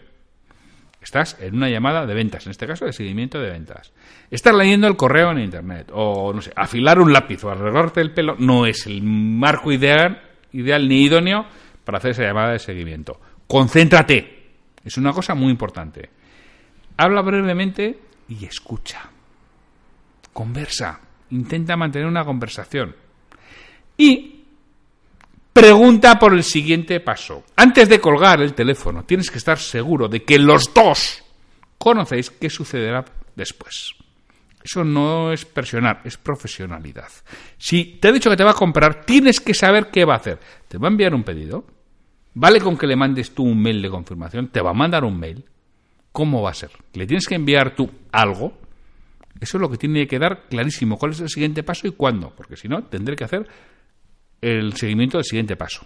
Estás 1.01 1.37
en 1.39 1.55
una 1.55 1.69
llamada 1.69 2.05
de 2.05 2.13
ventas, 2.13 2.45
en 2.45 2.51
este 2.51 2.67
caso 2.67 2.85
de 2.85 2.91
seguimiento 2.91 3.39
de 3.39 3.49
ventas. 3.49 3.93
Estás 4.29 4.53
leyendo 4.53 4.87
el 4.87 4.97
correo 4.97 5.31
en 5.31 5.39
Internet. 5.39 5.91
O, 5.93 6.33
no 6.33 6.41
sé, 6.41 6.51
afilar 6.55 6.99
un 6.99 7.13
lápiz 7.13 7.43
o 7.43 7.49
arreglarte 7.49 8.01
el 8.01 8.11
pelo 8.11 8.35
no 8.37 8.65
es 8.65 8.85
el 8.85 9.01
marco 9.01 9.71
ideal, 9.71 10.21
ideal 10.51 10.87
ni 10.89 11.03
idóneo 11.03 11.45
para 11.85 11.99
hacer 11.99 12.11
esa 12.11 12.23
llamada 12.23 12.51
de 12.51 12.59
seguimiento. 12.59 13.19
Concéntrate. 13.47 14.39
Es 14.83 14.97
una 14.97 15.13
cosa 15.13 15.35
muy 15.35 15.51
importante. 15.51 16.09
Habla 16.97 17.21
brevemente 17.21 17.97
y 18.27 18.45
escucha. 18.45 19.09
Conversa 20.33 20.99
intenta 21.31 21.75
mantener 21.75 22.07
una 22.07 22.25
conversación. 22.25 22.95
Y 23.97 24.43
pregunta 25.53 26.17
por 26.17 26.33
el 26.33 26.43
siguiente 26.43 26.99
paso. 26.99 27.43
Antes 27.55 27.89
de 27.89 27.99
colgar 27.99 28.41
el 28.41 28.53
teléfono, 28.53 29.03
tienes 29.03 29.29
que 29.29 29.37
estar 29.37 29.59
seguro 29.59 30.07
de 30.07 30.23
que 30.23 30.39
los 30.39 30.73
dos 30.73 31.23
conocéis 31.77 32.29
qué 32.29 32.49
sucederá 32.49 33.03
después. 33.35 33.95
Eso 34.63 34.83
no 34.83 35.31
es 35.31 35.45
presionar, 35.45 36.01
es 36.03 36.17
profesionalidad. 36.17 37.09
Si 37.57 37.97
te 37.99 38.09
ha 38.09 38.11
dicho 38.11 38.29
que 38.29 38.35
te 38.35 38.43
va 38.43 38.51
a 38.51 38.55
comprar, 38.55 39.05
tienes 39.05 39.39
que 39.39 39.53
saber 39.53 39.89
qué 39.89 40.05
va 40.05 40.15
a 40.15 40.17
hacer. 40.17 40.39
¿Te 40.67 40.77
va 40.77 40.87
a 40.87 40.91
enviar 40.91 41.15
un 41.15 41.23
pedido? 41.23 41.65
¿Vale 42.33 42.59
con 42.59 42.77
que 42.77 42.87
le 42.87 42.95
mandes 42.95 43.33
tú 43.33 43.43
un 43.43 43.61
mail 43.61 43.81
de 43.81 43.89
confirmación? 43.89 44.49
¿Te 44.49 44.61
va 44.61 44.71
a 44.71 44.73
mandar 44.73 45.03
un 45.03 45.17
mail? 45.17 45.43
¿Cómo 46.11 46.41
va 46.41 46.51
a 46.51 46.53
ser? 46.53 46.71
¿Le 46.93 47.07
tienes 47.07 47.25
que 47.25 47.35
enviar 47.35 47.75
tú 47.75 47.89
algo? 48.11 48.53
Eso 49.39 49.57
es 49.57 49.61
lo 49.61 49.69
que 49.69 49.77
tiene 49.77 50.01
que 50.01 50.07
quedar 50.07 50.47
clarísimo. 50.49 50.97
¿Cuál 50.97 51.11
es 51.11 51.21
el 51.21 51.29
siguiente 51.29 51.63
paso 51.63 51.87
y 51.87 51.91
cuándo? 51.91 52.33
Porque 52.35 52.57
si 52.57 52.67
no, 52.67 52.83
tendré 52.83 53.15
que 53.15 53.23
hacer 53.23 53.47
el 54.41 54.73
seguimiento 54.73 55.17
del 55.17 55.25
siguiente 55.25 55.55
paso. 55.55 55.85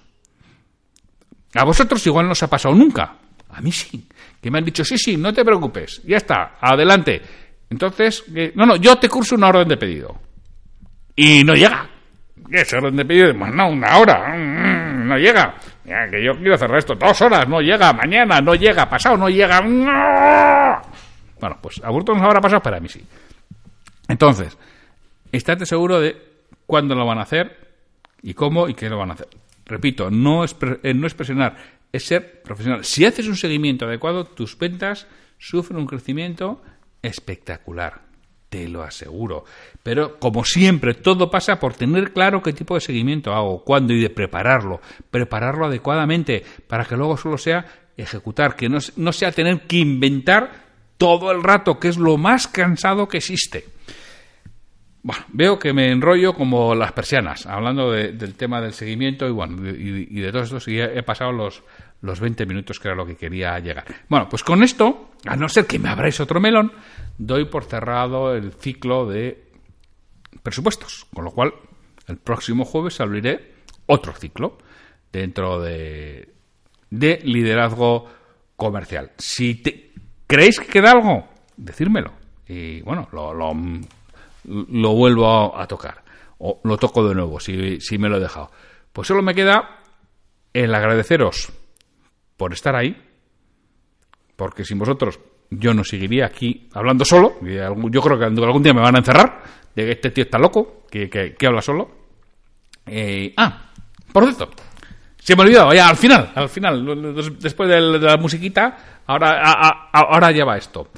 A 1.55 1.63
vosotros 1.63 2.05
igual 2.07 2.25
no 2.25 2.31
os 2.31 2.43
ha 2.43 2.49
pasado 2.49 2.73
nunca. 2.73 3.15
A 3.49 3.61
mí 3.61 3.71
sí. 3.71 4.07
Que 4.41 4.49
me 4.49 4.57
han 4.57 4.65
dicho, 4.65 4.83
sí, 4.83 4.97
sí, 4.97 5.17
no 5.17 5.31
te 5.31 5.45
preocupes. 5.45 6.01
Ya 6.03 6.17
está, 6.17 6.55
adelante. 6.59 7.21
Entonces, 7.69 8.25
no, 8.55 8.65
no, 8.65 8.75
yo 8.75 8.97
te 8.97 9.07
curso 9.07 9.35
una 9.35 9.49
orden 9.49 9.67
de 9.67 9.77
pedido. 9.77 10.19
Y 11.15 11.43
no 11.43 11.53
llega. 11.53 11.87
Esa 12.51 12.77
orden 12.77 12.95
de 12.95 13.05
pedido, 13.05 13.33
más 13.35 13.53
no, 13.53 13.69
una 13.69 13.97
hora. 13.97 14.35
Mm, 14.35 15.07
no 15.07 15.17
llega. 15.17 15.55
que 15.83 16.23
yo 16.23 16.33
quiero 16.37 16.57
cerrar 16.57 16.79
esto 16.79 16.95
dos 16.95 17.21
horas. 17.21 17.47
No 17.47 17.61
llega. 17.61 17.93
Mañana 17.93 18.41
no 18.41 18.55
llega. 18.55 18.89
Pasado 18.89 19.15
no 19.15 19.29
llega. 19.29 19.61
Bueno, 21.39 21.57
pues 21.61 21.81
a 21.83 21.89
vosotros 21.89 22.17
no 22.17 22.25
habrá 22.25 22.41
pasado, 22.41 22.61
pero 22.63 22.77
a 22.77 22.79
mí 22.79 22.89
sí. 22.89 23.03
Entonces, 24.13 24.55
estate 25.31 25.65
seguro 25.65 25.99
de 25.99 26.15
cuándo 26.67 26.93
lo 26.93 27.03
van 27.03 27.17
a 27.17 27.23
hacer 27.23 27.57
y 28.21 28.35
cómo 28.35 28.69
y 28.69 28.75
qué 28.75 28.87
lo 28.87 28.99
van 28.99 29.09
a 29.09 29.13
hacer. 29.15 29.27
Repito, 29.65 30.11
no 30.11 30.43
es, 30.43 30.55
eh, 30.83 30.93
es 31.03 31.13
presionar, 31.15 31.57
es 31.91 32.05
ser 32.05 32.43
profesional. 32.43 32.85
Si 32.85 33.05
haces 33.05 33.27
un 33.27 33.35
seguimiento 33.35 33.85
adecuado, 33.85 34.25
tus 34.25 34.55
ventas 34.55 35.07
sufren 35.39 35.79
un 35.79 35.87
crecimiento 35.87 36.61
espectacular. 37.01 38.01
Te 38.49 38.69
lo 38.69 38.83
aseguro. 38.83 39.45
Pero 39.81 40.19
como 40.19 40.45
siempre, 40.45 40.93
todo 40.93 41.31
pasa 41.31 41.59
por 41.59 41.73
tener 41.73 42.13
claro 42.13 42.43
qué 42.43 42.53
tipo 42.53 42.75
de 42.75 42.81
seguimiento 42.81 43.33
hago, 43.33 43.63
cuándo 43.63 43.93
y 43.93 43.99
de 43.99 44.11
prepararlo. 44.11 44.79
Prepararlo 45.09 45.65
adecuadamente 45.65 46.43
para 46.67 46.85
que 46.85 46.95
luego 46.95 47.17
solo 47.17 47.39
sea 47.39 47.65
ejecutar, 47.97 48.55
que 48.55 48.69
no, 48.69 48.77
no 48.95 49.11
sea 49.11 49.31
tener 49.31 49.61
que 49.61 49.77
inventar 49.77 50.51
todo 50.99 51.31
el 51.31 51.41
rato, 51.41 51.79
que 51.79 51.87
es 51.87 51.97
lo 51.97 52.17
más 52.17 52.47
cansado 52.47 53.07
que 53.07 53.17
existe. 53.17 53.73
Bueno, 55.03 55.25
veo 55.33 55.59
que 55.59 55.73
me 55.73 55.91
enrollo 55.91 56.33
como 56.33 56.73
las 56.73 56.93
persianas, 56.93 57.45
hablando 57.45 57.91
del 57.91 58.35
tema 58.35 58.61
del 58.61 58.71
seguimiento 58.71 59.27
y, 59.27 59.31
bueno, 59.31 59.69
y, 59.69 60.21
de 60.21 60.31
todo 60.31 60.43
esto, 60.43 60.71
y 60.71 60.79
he, 60.79 61.03
pasado 61.03 61.33
los, 61.33 61.61
los 62.01 62.21
20 62.21 62.45
minutos 62.45 62.79
que 62.79 62.87
era 62.87 62.95
lo 62.95 63.05
que 63.05 63.17
quería 63.17 63.59
llegar. 63.59 63.83
Bueno, 64.07 64.29
pues 64.29 64.43
con 64.43 64.63
esto, 64.63 65.11
a 65.25 65.35
no 65.35 65.49
ser 65.49 65.65
que 65.65 65.77
me 65.77 65.89
abráis 65.89 66.21
otro 66.21 66.39
melón, 66.39 66.71
doy 67.17 67.43
por 67.45 67.65
cerrado 67.65 68.33
el 68.33 68.53
ciclo 68.53 69.05
de 69.05 69.43
presupuestos, 70.41 71.05
con 71.13 71.25
lo 71.25 71.31
cual 71.31 71.53
el 72.07 72.15
próximo 72.15 72.63
jueves 72.63 73.01
abriré 73.01 73.55
otro 73.87 74.13
ciclo 74.13 74.57
dentro 75.11 75.59
de, 75.59 76.33
de 76.89 77.19
liderazgo 77.25 78.09
comercial. 78.55 79.11
Si 79.17 79.55
te, 79.55 79.91
creéis 80.27 80.61
que 80.61 80.67
queda 80.67 80.91
algo, 80.91 81.27
decírmelo. 81.57 82.13
Y 82.47 82.81
bueno, 82.83 83.09
lo 83.11 83.33
lo 83.33 83.53
vuelvo 84.43 85.57
a, 85.57 85.67
tocar. 85.67 86.03
O 86.39 86.59
lo 86.63 86.77
toco 86.77 87.07
de 87.07 87.15
nuevo, 87.15 87.39
si, 87.39 87.79
si 87.79 87.97
me 87.97 88.09
lo 88.09 88.17
he 88.17 88.19
dejado. 88.19 88.51
Pues 88.91 89.07
solo 89.07 89.21
me 89.21 89.33
queda 89.33 89.79
el 90.53 90.73
agradeceros 90.73 91.51
por 92.37 92.53
estar 92.53 92.75
ahí, 92.75 92.95
porque 94.35 94.65
sin 94.65 94.79
vosotros 94.79 95.19
yo 95.49 95.73
no 95.73 95.83
seguiría 95.83 96.25
aquí 96.25 96.69
hablando 96.73 97.05
solo. 97.05 97.35
Yo 97.41 98.01
creo 98.01 98.19
que 98.19 98.25
algún 98.25 98.63
día 98.63 98.73
me 98.73 98.81
van 98.81 98.95
a 98.95 98.99
encerrar 98.99 99.43
de 99.75 99.85
que 99.85 99.91
este 99.91 100.11
tío 100.11 100.23
está 100.25 100.37
loco, 100.37 100.83
que, 100.89 101.09
que, 101.09 101.47
habla 101.47 101.61
solo. 101.61 101.89
Eh, 102.85 103.33
ah, 103.37 103.71
por 104.11 104.23
cierto, 104.25 104.49
se 105.17 105.35
me 105.35 105.41
ha 105.41 105.45
olvidado, 105.45 105.73
ya 105.73 105.87
al 105.87 105.95
final, 105.95 106.31
al 106.35 106.49
final, 106.49 107.15
después 107.39 107.69
de 107.69 107.79
la 107.81 108.17
musiquita, 108.17 109.01
ahora, 109.05 109.89
ahora 109.91 110.31
ya 110.31 110.45
va 110.45 110.57
esto. 110.57 110.89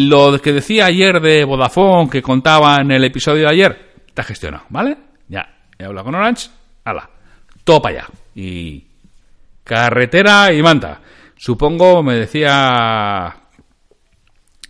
Lo 0.00 0.40
que 0.40 0.52
decía 0.52 0.86
ayer 0.86 1.20
de 1.20 1.44
Vodafone, 1.44 2.08
que 2.08 2.22
contaba 2.22 2.76
en 2.76 2.92
el 2.92 3.02
episodio 3.02 3.42
de 3.42 3.50
ayer, 3.50 3.94
está 4.06 4.22
gestionado, 4.22 4.62
¿vale? 4.68 4.96
Ya, 5.26 5.56
he 5.76 5.84
hablado 5.84 6.04
con 6.04 6.14
Orange, 6.14 6.50
ala, 6.84 7.10
todo 7.64 7.82
para 7.82 7.98
allá. 7.98 8.08
Y 8.32 8.86
carretera 9.64 10.52
y 10.52 10.62
manta. 10.62 11.00
Supongo, 11.36 12.04
me 12.04 12.14
decía 12.14 13.34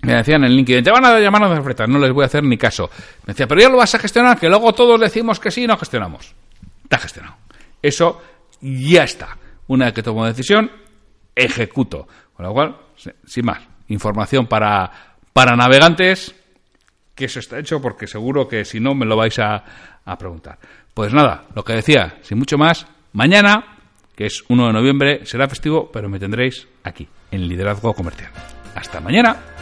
me 0.00 0.14
decían 0.14 0.44
en 0.44 0.50
el 0.50 0.56
LinkedIn, 0.56 0.82
te 0.82 0.90
van 0.90 1.04
a 1.04 1.18
llamar 1.18 1.42
a 1.42 1.60
ofertas, 1.60 1.90
no 1.90 1.98
les 1.98 2.10
voy 2.10 2.22
a 2.22 2.26
hacer 2.26 2.42
ni 2.42 2.56
caso. 2.56 2.88
Me 3.26 3.34
decía, 3.34 3.46
pero 3.46 3.60
ya 3.60 3.68
lo 3.68 3.76
vas 3.76 3.94
a 3.94 3.98
gestionar, 3.98 4.38
que 4.38 4.48
luego 4.48 4.72
todos 4.72 4.98
decimos 4.98 5.38
que 5.38 5.50
sí 5.50 5.64
y 5.64 5.66
no 5.66 5.76
gestionamos. 5.76 6.34
Está 6.84 6.96
gestionado. 6.96 7.36
Eso 7.82 8.22
ya 8.62 9.04
está. 9.04 9.36
Una 9.66 9.84
vez 9.84 9.94
que 9.94 10.02
tomo 10.02 10.24
decisión, 10.24 10.70
ejecuto. 11.34 12.08
Con 12.32 12.46
lo 12.46 12.54
cual, 12.54 12.76
sin 13.26 13.44
más, 13.44 13.58
información 13.88 14.46
para 14.46 15.08
para 15.32 15.56
navegantes, 15.56 16.34
que 17.14 17.26
eso 17.26 17.40
está 17.40 17.58
hecho 17.58 17.80
porque 17.80 18.06
seguro 18.06 18.48
que 18.48 18.64
si 18.64 18.80
no 18.80 18.94
me 18.94 19.06
lo 19.06 19.16
vais 19.16 19.38
a, 19.38 19.64
preguntar. 20.18 20.58
Pues 20.94 21.12
nada, 21.12 21.44
lo 21.54 21.64
que 21.64 21.74
decía, 21.74 22.18
sin 22.22 22.38
mucho 22.38 22.56
más, 22.56 22.86
mañana, 23.12 23.76
que 24.16 24.26
es 24.26 24.42
1 24.48 24.66
de 24.68 24.72
noviembre, 24.72 25.26
será 25.26 25.48
festivo, 25.48 25.90
pero 25.92 26.08
me 26.08 26.18
tendréis 26.18 26.66
aquí, 26.84 27.08
en 27.30 27.46
Liderazgo 27.46 27.92
Comercial. 27.92 28.30
Hasta 28.74 29.00
mañana. 29.00 29.57